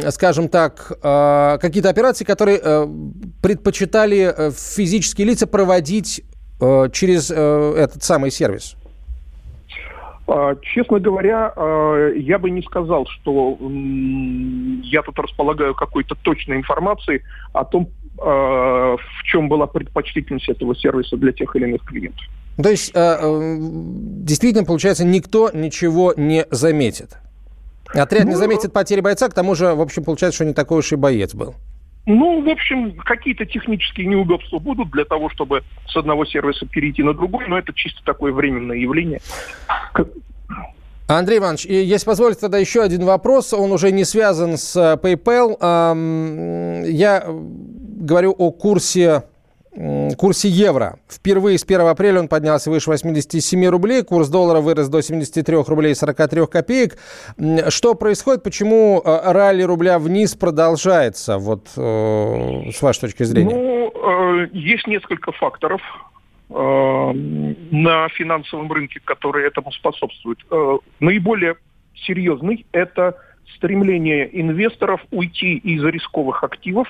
скажем 0.10 0.48
так, 0.48 0.88
какие-то 1.62 1.89
операции, 1.89 2.26
которые 2.26 2.60
предпочитали 3.42 4.52
физические 4.52 5.28
лица 5.28 5.48
проводить 5.48 6.22
через 6.92 7.32
этот 7.32 8.04
самый 8.04 8.30
сервис? 8.30 8.76
А, 10.32 10.56
честно 10.62 11.00
говоря, 11.00 11.52
а, 11.56 12.12
я 12.13 12.38
бы 12.38 12.52
не 12.52 12.62
сказал, 12.62 13.08
что 13.08 13.58
я 14.84 15.02
тут 15.02 15.18
располагаю 15.18 15.74
какой-то 15.74 16.13
точной 16.22 16.58
информацией 16.58 17.24
о 17.52 17.65
том, 17.65 17.89
а, 18.20 18.96
в 18.96 19.24
чем 19.24 19.50
была 19.50 19.65
предпочтительность 19.65 20.48
этого 20.48 20.76
сервиса 20.76 21.18
для 21.18 21.32
тех 21.32 21.56
или 21.56 21.63
иных 21.63 21.84
клиентов. 21.84 22.24
То 22.62 22.69
есть, 22.69 22.93
действительно, 22.93 24.65
получается, 24.65 25.06
никто 25.06 25.50
ничего 25.54 26.13
не 26.17 26.45
заметит. 26.52 27.17
Отряд 27.93 28.26
ну, 28.26 28.32
не 28.32 28.36
заметит 28.36 28.74
потери 28.74 29.02
бойца, 29.02 29.30
к 29.30 29.34
тому 29.34 29.56
же, 29.56 29.74
в 29.74 29.82
общем, 29.82 30.04
получается, 30.04 30.36
что 30.36 30.45
не 30.45 30.54
такой 30.54 30.80
уж 30.80 30.91
и 30.91 30.95
боец 30.95 31.34
был. 31.34 31.56
Ну, 32.06 32.41
в 32.43 32.50
общем, 32.50 32.93
какие-то 32.98 33.45
технические 33.45 34.08
неудобства 34.08 34.60
будут 34.60 34.91
для 34.91 35.06
того, 35.06 35.30
чтобы 35.30 35.63
с 35.88 35.95
одного 35.95 36.26
сервиса 36.26 36.65
перейти 36.65 37.04
на 37.04 37.13
другой, 37.13 37.48
но 37.48 37.58
это 37.58 37.74
чисто 37.74 38.04
такое 38.04 38.32
временное 38.32 38.78
явление. 38.78 39.22
Андрей 41.08 41.39
Иванович, 41.39 41.65
если 41.65 42.06
позволите, 42.06 42.41
тогда 42.41 42.60
еще 42.60 42.84
один 42.84 43.04
вопрос. 43.04 43.54
Он 43.54 43.72
уже 43.72 43.91
не 43.91 44.06
связан 44.06 44.58
с 44.58 44.76
э, 44.76 44.95
PayPal. 45.02 45.58
Я 46.88 47.26
говорю 47.28 48.36
о 48.38 48.52
курсе 48.52 49.24
курсе 50.17 50.49
евро. 50.49 50.97
Впервые 51.10 51.58
с 51.58 51.63
1 51.63 51.82
апреля 51.82 52.19
он 52.19 52.27
поднялся 52.27 52.69
выше 52.69 52.89
87 52.89 53.65
рублей, 53.67 54.03
курс 54.03 54.29
доллара 54.29 54.62
вырос 54.62 54.89
до 54.89 55.01
73 55.01 55.58
рублей 55.67 55.95
43 55.95 56.47
копеек. 56.47 56.97
Что 57.69 57.93
происходит? 57.95 58.43
Почему 58.43 59.01
э, 59.03 59.32
ралли 59.32 59.63
рубля 59.63 59.99
вниз 59.99 60.36
продолжается, 60.36 61.38
вот 61.38 61.67
э, 61.77 62.71
с 62.71 62.82
вашей 62.82 63.01
точки 63.01 63.23
зрения? 63.23 63.55
Ну, 63.55 64.41
э, 64.43 64.47
есть 64.53 64.88
несколько 64.88 65.32
факторов 65.32 65.82
на 66.51 68.10
финансовом 68.10 68.71
рынке, 68.71 68.99
которые 69.05 69.45
этому 69.45 69.71
способствуют. 69.71 70.39
Наиболее 70.99 71.58
серьезный– 71.93 72.65
это 72.71 73.17
стремление 73.55 74.27
инвесторов 74.41 74.99
уйти 75.12 75.58
из 75.58 75.84
рисковых 75.84 76.43
активов 76.43 76.88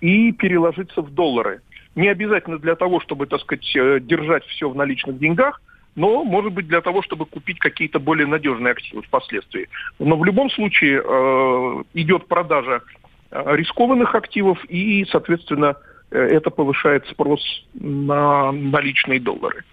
и 0.00 0.32
переложиться 0.32 1.02
в 1.02 1.14
доллары– 1.14 1.60
не 1.96 2.08
обязательно 2.08 2.58
для 2.58 2.76
того, 2.76 3.00
чтобы, 3.00 3.26
так 3.26 3.40
сказать, 3.40 3.74
э, 3.74 3.98
держать 4.00 4.44
все 4.44 4.68
в 4.68 4.76
наличных 4.76 5.18
деньгах, 5.18 5.60
но, 5.96 6.22
может 6.24 6.52
быть, 6.52 6.68
для 6.68 6.82
того, 6.82 7.02
чтобы 7.02 7.24
купить 7.24 7.58
какие-то 7.58 7.98
более 7.98 8.26
надежные 8.26 8.72
активы 8.72 9.02
впоследствии. 9.02 9.68
Но 9.98 10.16
в 10.16 10.24
любом 10.24 10.50
случае 10.50 11.02
э, 11.02 11.82
идет 11.94 12.28
продажа 12.28 12.82
э, 13.30 13.56
рискованных 13.56 14.14
активов 14.14 14.62
и, 14.66 15.06
соответственно, 15.10 15.76
это 16.10 16.50
повышает 16.50 17.04
спрос 17.08 17.40
на 17.74 18.52
наличные 18.52 19.18
доллары. 19.18 19.64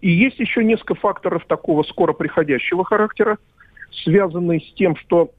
И 0.00 0.10
есть 0.10 0.38
еще 0.38 0.64
несколько 0.64 0.94
факторов 0.94 1.44
такого 1.46 1.82
скоро 1.82 2.14
приходящего 2.14 2.82
характера, 2.82 3.36
связанные 4.04 4.60
с 4.60 4.72
тем, 4.72 4.96
что 4.96 5.30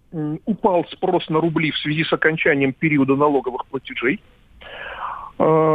упал 0.46 0.86
спрос 0.92 1.28
на 1.30 1.42
рубли 1.42 1.72
в 1.72 1.78
связи 1.80 2.04
с 2.04 2.14
окончанием 2.14 2.72
периода 2.72 3.16
налоговых 3.16 3.66
платежей. 3.66 4.22
А, 5.40 5.69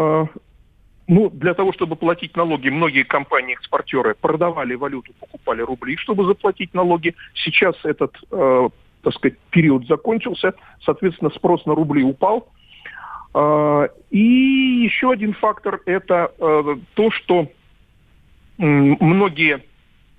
ну, 1.07 1.29
для 1.31 1.55
того, 1.55 1.73
чтобы 1.73 1.97
платить 1.97 2.37
налоги, 2.37 2.71
многие 2.71 3.05
компании-экспортеры 3.05 4.15
продавали 4.15 4.75
валюту, 4.75 5.13
покупали 5.21 5.61
рубли, 5.61 5.97
чтобы 5.97 6.25
заплатить 6.25 6.73
налоги. 6.73 7.15
Сейчас 7.35 7.77
этот, 7.85 8.17
э, 8.31 8.69
так 9.03 9.15
сказать, 9.15 9.39
период 9.51 9.87
закончился, 9.87 10.55
соответственно, 10.85 11.31
спрос 11.31 11.67
на 11.67 11.75
рубли 11.75 12.03
упал. 12.03 12.49
Э, 13.35 13.89
и 14.11 14.19
еще 14.19 15.11
один 15.11 15.35
фактор– 15.35 15.81
это 15.87 16.33
э, 16.39 16.77
то, 16.95 17.11
что 17.11 17.49
многие 18.57 19.63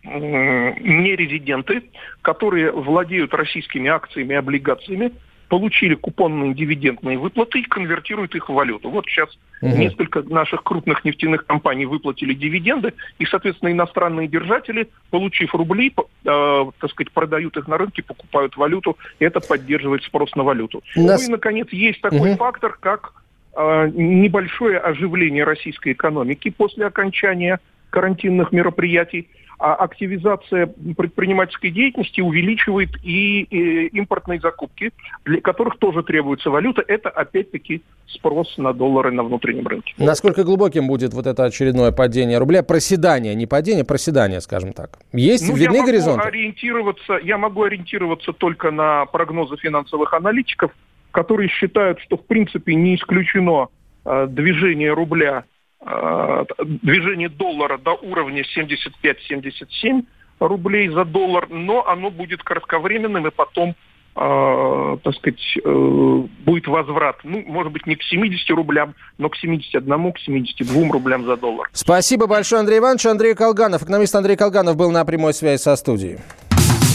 нерезиденты, 0.04 1.90
которые 2.22 2.72
владеют 2.72 3.34
российскими 3.34 3.90
акциями 3.90 4.34
и 4.34 4.36
облигациями, 4.36 5.14
получили 5.48 5.96
купонные 5.96 6.54
дивидендные 6.54 7.18
выплаты 7.18 7.60
и 7.60 7.64
конвертируют 7.64 8.36
их 8.36 8.50
в 8.50 8.54
валюту. 8.54 8.90
Вот 8.90 9.06
сейчас 9.06 9.30
угу. 9.62 9.76
несколько 9.76 10.22
наших 10.24 10.64
крупных 10.64 11.06
нефтяных 11.06 11.46
компаний 11.46 11.86
выплатили 11.86 12.34
дивиденды, 12.34 12.94
и, 13.20 13.26
соответственно, 13.26 13.72
иностранные 13.72 14.28
держатели, 14.28 14.90
получив 15.12 15.54
рубли, 15.54 15.94
э, 15.96 16.66
так 16.80 16.92
сказать, 16.92 17.12
продают 17.12 17.58
их 17.58 17.68
на 17.68 17.78
рынке, 17.78 18.04
покупают 18.04 18.58
валюту, 18.58 18.98
и 19.20 19.26
это 19.26 19.40
поддерживает 19.40 20.04
спрос 20.04 20.36
на 20.36 20.44
валюту. 20.44 20.84
Нас... 20.96 21.22
Ну 21.22 21.28
и, 21.28 21.32
наконец, 21.32 21.70
есть 21.72 22.02
такой 22.02 22.32
угу. 22.32 22.38
фактор, 22.38 22.78
как 22.80 23.14
э, 23.56 23.92
небольшое 23.94 24.80
оживление 24.80 25.44
российской 25.44 25.94
экономики 25.94 26.50
после 26.50 26.86
окончания 26.86 27.60
карантинных 27.90 28.52
мероприятий 28.52 29.30
а 29.58 29.76
активизация 29.76 30.68
предпринимательской 30.98 31.72
деятельности 31.72 32.22
увеличивает 32.22 32.90
и, 33.04 33.42
и 33.44 33.88
импортные 33.88 34.40
закупки, 34.40 34.92
для 35.24 35.42
которых 35.42 35.78
тоже 35.78 36.04
требуется 36.04 36.50
валюта. 36.50 36.84
Это 36.88 37.10
опять-таки 37.10 37.82
спрос 38.08 38.58
на 38.58 38.74
доллары 38.74 39.12
на 39.12 39.24
внутреннем 39.24 39.68
рынке. 39.68 39.94
Насколько 39.98 40.44
глубоким 40.44 40.88
будет 40.88 41.14
вот 41.14 41.28
это 41.28 41.46
очередное 41.46 41.92
падение 41.92 42.38
рубля? 42.38 42.64
Проседание, 42.64 43.34
не 43.36 43.46
падение, 43.46 43.86
проседание, 43.86 44.42
скажем 44.42 44.74
так. 44.74 45.00
Есть 45.14 45.50
ну, 45.50 45.56
видны 45.56 45.78
я 45.78 45.86
горизонты? 45.86 46.28
Ориентироваться, 46.28 47.20
я 47.24 47.38
могу 47.38 47.64
ориентироваться 47.64 48.34
только 48.34 48.72
на 48.72 49.06
прогнозы 49.06 49.56
финансовых 49.58 50.14
аналитиков, 50.14 50.72
которые 51.12 51.50
считают, 51.50 52.00
что 52.02 52.18
в 52.18 52.26
принципе 52.26 52.76
не 52.76 52.96
исключено 52.96 53.68
э, 54.06 54.28
движение 54.30 54.94
рубля 54.94 55.46
движение 55.82 57.30
доллара 57.30 57.78
до 57.78 57.92
уровня 57.94 58.44
75-77 58.44 60.06
рублей 60.40 60.90
за 60.90 61.06
доллар, 61.06 61.48
но 61.50 61.88
оно 61.88 62.12
будет 62.12 62.44
кратковременным 62.44 63.28
и 63.28 63.32
потом 63.32 63.76
э, 64.16 64.98
так 65.04 65.16
сказать, 65.16 65.58
э, 65.64 66.24
будет 66.46 66.68
возврат, 66.68 67.18
ну, 67.24 67.44
может 67.46 67.72
быть, 67.72 67.86
не 67.86 67.96
к 67.96 68.04
70 68.04 68.50
рублям, 68.52 68.96
но 69.18 69.30
к 69.30 69.38
71, 69.38 70.12
к 70.14 70.20
72 70.20 70.92
рублям 70.92 71.26
за 71.26 71.38
доллар. 71.38 71.70
Спасибо 71.74 72.28
большое, 72.28 72.62
Андрей 72.62 72.80
Иванович. 72.80 73.06
Андрей 73.06 73.36
Колганов, 73.36 73.84
экономист 73.84 74.16
Андрей 74.16 74.36
Колганов 74.36 74.76
был 74.76 74.92
на 74.92 75.06
прямой 75.06 75.34
связи 75.34 75.62
со 75.62 75.76
студией. 75.76 76.18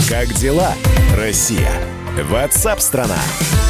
Как 0.08 0.26
дела, 0.28 0.72
Россия? 1.16 1.70
Ватсап-страна! 2.28 3.14
А 3.14 3.69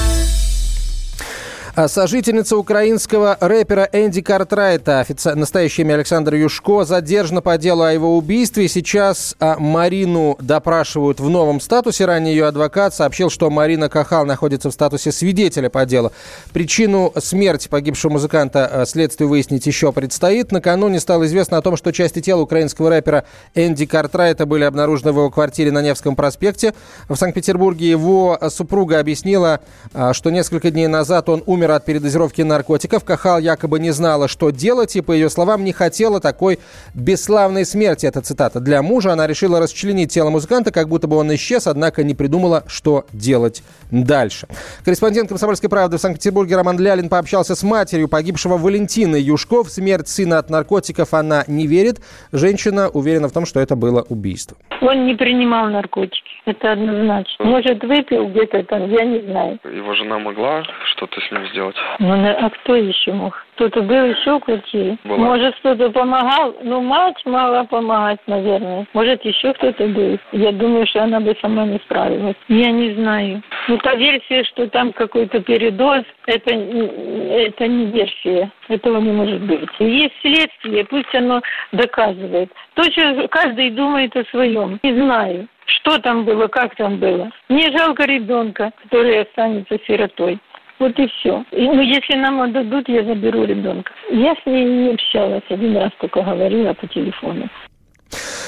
сожительница 1.86 2.56
украинского 2.56 3.36
рэпера 3.40 3.88
Энди 3.92 4.22
Картрайта, 4.22 5.00
офици... 5.00 5.30
настоящее 5.30 5.86
имя 5.86 5.94
Александр 5.94 6.34
Юшко, 6.34 6.84
задержана 6.84 7.42
по 7.42 7.56
делу 7.58 7.82
о 7.82 7.92
его 7.92 8.16
убийстве. 8.16 8.68
Сейчас 8.68 9.36
а, 9.38 9.56
Марину 9.58 10.36
допрашивают 10.40 11.20
в 11.20 11.28
новом 11.28 11.60
статусе. 11.60 12.06
Ранее 12.06 12.34
ее 12.34 12.46
адвокат 12.46 12.94
сообщил, 12.94 13.30
что 13.30 13.50
Марина 13.50 13.88
Кахал 13.88 14.26
находится 14.26 14.70
в 14.70 14.72
статусе 14.72 15.12
свидетеля 15.12 15.70
по 15.70 15.86
делу. 15.86 16.12
Причину 16.52 17.12
смерти 17.18 17.68
погибшего 17.68 18.12
музыканта 18.12 18.66
а, 18.66 18.86
следствию 18.86 19.28
выяснить 19.28 19.66
еще 19.66 19.92
предстоит. 19.92 20.52
Накануне 20.52 20.98
стало 20.98 21.26
известно 21.26 21.56
о 21.56 21.62
том, 21.62 21.76
что 21.76 21.92
части 21.92 22.20
тела 22.20 22.40
украинского 22.40 22.90
рэпера 22.90 23.24
Энди 23.54 23.86
Картрайта 23.86 24.44
были 24.44 24.64
обнаружены 24.64 25.12
в 25.12 25.16
его 25.16 25.30
квартире 25.30 25.70
на 25.70 25.82
Невском 25.82 26.16
проспекте 26.16 26.74
в 27.08 27.14
Санкт-Петербурге. 27.14 27.88
Его 27.88 28.38
супруга 28.48 28.98
объяснила, 28.98 29.60
а, 29.94 30.12
что 30.12 30.30
несколько 30.30 30.70
дней 30.70 30.88
назад 30.88 31.28
он 31.28 31.44
умер 31.46 31.59
от 31.68 31.84
передозировки 31.84 32.42
наркотиков. 32.42 33.04
Кахал 33.04 33.38
якобы 33.38 33.78
не 33.78 33.90
знала, 33.90 34.28
что 34.28 34.50
делать, 34.50 34.96
и, 34.96 35.00
по 35.00 35.12
ее 35.12 35.28
словам, 35.28 35.64
не 35.64 35.72
хотела 35.72 36.20
такой 36.20 36.58
бесславной 36.94 37.64
смерти. 37.64 38.06
Это 38.06 38.20
цитата. 38.20 38.60
Для 38.60 38.82
мужа 38.82 39.12
она 39.12 39.26
решила 39.26 39.60
расчленить 39.60 40.12
тело 40.12 40.30
музыканта, 40.30 40.72
как 40.72 40.88
будто 40.88 41.06
бы 41.06 41.16
он 41.16 41.34
исчез, 41.34 41.66
однако 41.66 42.02
не 42.02 42.14
придумала, 42.14 42.64
что 42.66 43.04
делать 43.12 43.62
дальше. 43.90 44.46
Корреспондент 44.84 45.28
«Комсомольской 45.28 45.68
правды» 45.68 45.98
в 45.98 46.00
Санкт-Петербурге 46.00 46.56
Роман 46.56 46.78
Лялин 46.78 47.08
пообщался 47.08 47.54
с 47.54 47.62
матерью 47.62 48.08
погибшего 48.08 48.56
Валентины 48.56 49.16
Юшков. 49.16 49.70
Смерть 49.70 50.08
сына 50.08 50.38
от 50.38 50.50
наркотиков 50.50 51.12
она 51.14 51.44
не 51.46 51.66
верит. 51.66 52.00
Женщина 52.32 52.88
уверена 52.88 53.28
в 53.28 53.32
том, 53.32 53.46
что 53.46 53.60
это 53.60 53.76
было 53.76 54.04
убийство. 54.08 54.56
Он 54.80 55.06
не 55.06 55.14
принимал 55.14 55.68
наркотики. 55.68 56.22
Это 56.46 56.72
однозначно. 56.72 57.44
Может, 57.44 57.82
выпил 57.84 58.28
где-то 58.28 58.62
там, 58.64 58.90
я 58.90 59.04
не 59.04 59.20
знаю. 59.20 59.58
Его 59.64 59.94
жена 59.94 60.18
могла 60.18 60.62
что-то 60.92 61.20
с 61.20 61.30
ним 61.30 61.46
сделать? 61.50 61.76
Ну, 61.98 62.12
а 62.12 62.50
кто 62.50 62.76
еще 62.76 63.12
мог? 63.12 63.46
Кто-то 63.54 63.82
был 63.82 64.04
еще 64.06 64.38
в 64.38 64.40
квартире? 64.40 64.96
Была. 65.04 65.18
Может, 65.18 65.54
кто-то 65.56 65.90
помогал? 65.90 66.56
Ну, 66.62 66.80
мать 66.80 67.20
могла 67.26 67.64
помогать, 67.64 68.20
наверное. 68.26 68.86
Может, 68.94 69.24
еще 69.24 69.52
кто-то 69.52 69.86
был. 69.86 70.18
Я 70.32 70.52
думаю, 70.52 70.86
что 70.86 71.02
она 71.02 71.20
бы 71.20 71.36
сама 71.42 71.66
не 71.66 71.78
справилась. 71.78 72.36
Я 72.48 72.70
не 72.70 72.94
знаю. 72.94 73.42
Ну, 73.68 73.76
та 73.78 73.94
версия, 73.96 74.44
что 74.44 74.66
там 74.68 74.92
какой-то 74.92 75.40
передоз, 75.40 76.04
это, 76.26 76.54
это 76.54 77.66
не 77.66 77.86
версия. 77.86 78.50
Этого 78.68 78.98
не 78.98 79.12
может 79.12 79.42
быть. 79.42 79.68
Есть 79.78 80.14
следствие, 80.22 80.84
пусть 80.86 81.14
оно 81.14 81.42
доказывает. 81.72 82.50
То, 82.74 82.84
что 82.84 83.28
каждый 83.28 83.70
думает 83.70 84.16
о 84.16 84.24
своем. 84.24 84.78
Не 84.82 84.94
знаю 84.94 85.48
что 85.70 85.98
там 85.98 86.24
было, 86.24 86.48
как 86.48 86.74
там 86.76 86.98
было. 86.98 87.30
Мне 87.48 87.70
жалко 87.76 88.04
ребенка, 88.04 88.72
который 88.82 89.22
останется 89.22 89.78
сиротой. 89.86 90.38
Вот 90.80 90.98
и 90.98 91.06
все. 91.06 91.44
И, 91.52 91.68
ну, 91.68 91.82
если 91.82 92.14
нам 92.16 92.40
отдадут, 92.40 92.88
я 92.88 93.04
заберу 93.04 93.44
ребенка. 93.44 93.92
Я 94.10 94.34
с 94.34 94.46
ней 94.46 94.64
не 94.64 94.94
общалась, 94.94 95.42
один 95.50 95.76
раз 95.76 95.90
только 96.00 96.22
говорила 96.22 96.72
по 96.72 96.86
телефону. 96.88 97.48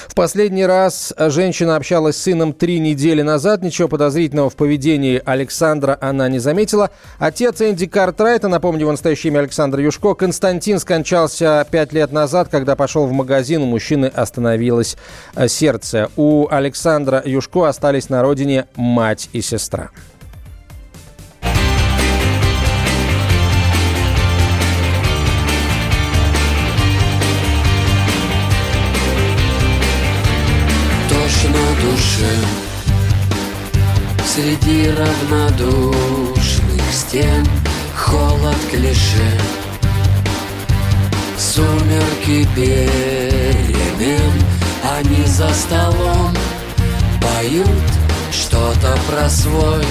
В 0.08 0.14
последний 0.14 0.66
раз 0.66 1.14
женщина 1.18 1.76
общалась 1.76 2.16
с 2.16 2.22
сыном 2.22 2.54
три 2.54 2.80
недели 2.80 3.22
назад. 3.22 3.62
Ничего 3.62 3.86
подозрительного 3.86 4.50
в 4.50 4.56
поведении 4.56 5.22
Александра 5.24 5.96
она 6.00 6.28
не 6.28 6.38
заметила. 6.38 6.90
Отец 7.18 7.60
Энди 7.60 7.86
Картрайта, 7.86 8.48
напомню, 8.48 8.80
его 8.80 8.90
настоящее 8.90 9.30
имя 9.30 9.40
Александр 9.40 9.80
Юшко, 9.80 10.14
Константин 10.14 10.78
скончался 10.80 11.66
пять 11.70 11.92
лет 11.92 12.12
назад, 12.12 12.48
когда 12.50 12.76
пошел 12.76 13.06
в 13.06 13.12
магазин. 13.12 13.62
У 13.62 13.66
мужчины 13.66 14.06
остановилось 14.06 14.96
э, 15.36 15.48
сердце. 15.48 16.10
У 16.16 16.48
Александра 16.50 17.22
Юшко 17.24 17.68
остались 17.68 18.08
на 18.08 18.22
родине 18.22 18.66
мать 18.74 19.28
и 19.32 19.42
сестра. 19.42 19.90
Среди 34.34 34.88
равнодушных 34.88 36.82
стен 36.90 37.46
Холод 37.94 38.56
клише 38.70 39.38
Сумерки 41.36 42.48
перемен 42.56 44.32
Они 44.98 45.22
за 45.26 45.50
столом 45.52 46.34
Поют 47.20 47.68
что-то 48.30 48.96
про 49.06 49.28
свой 49.28 49.84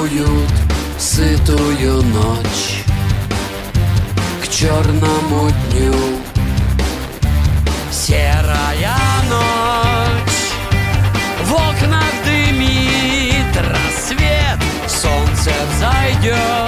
Уют, 0.00 0.50
сытую 0.98 2.02
ночь. 2.02 2.82
К 4.42 4.48
черному 4.48 5.52
дню 5.70 5.94
Серая 7.92 8.96
your 16.26 16.65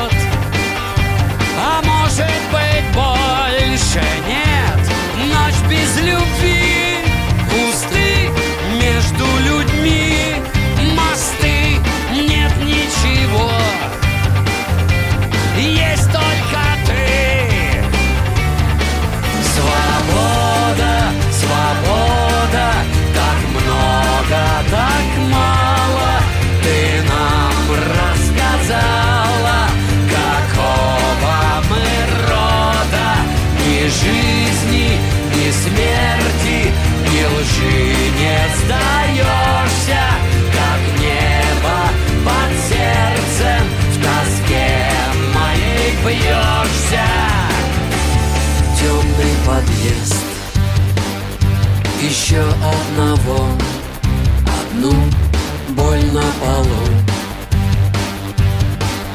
подъезд. 49.89 50.15
Еще 52.03 52.41
одного, 52.41 53.49
одну 54.61 54.95
боль 55.71 56.05
на 56.13 56.23
полу. 56.41 56.85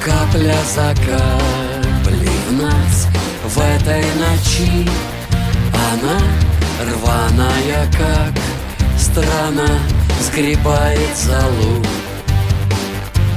Капля 0.04 0.58
за 0.76 0.94
каплей 0.96 2.30
в 2.50 2.62
нас 2.62 3.08
в 3.46 3.60
этой 3.60 4.04
ночи. 4.16 4.90
Она 5.92 6.20
рваная, 6.82 7.88
как 7.92 8.34
страна 9.00 9.68
Сгребает 10.22 11.18
залу 11.18 11.84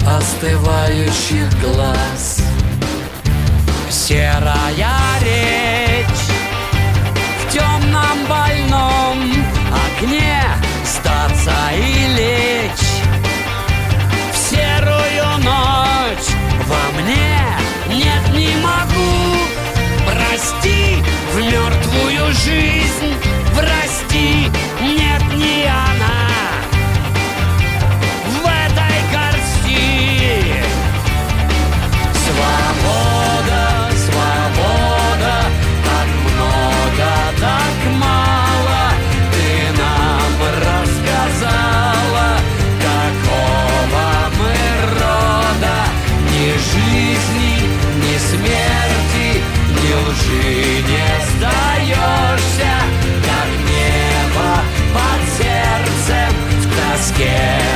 остывающих 0.06 1.48
глаз. 1.60 2.40
Серая 3.90 5.05
Сдаться 11.46 11.70
и 11.76 12.08
лечь 12.16 12.88
в 14.32 14.36
серую 14.36 15.38
ночь. 15.44 16.28
Во 16.66 17.00
мне 17.00 17.38
нет, 17.88 18.34
не 18.34 18.56
могу 18.56 19.36
Прости 20.04 20.96
в 21.32 21.38
мертвую 21.38 22.32
жизнь 22.32 23.25
scared 57.16 57.75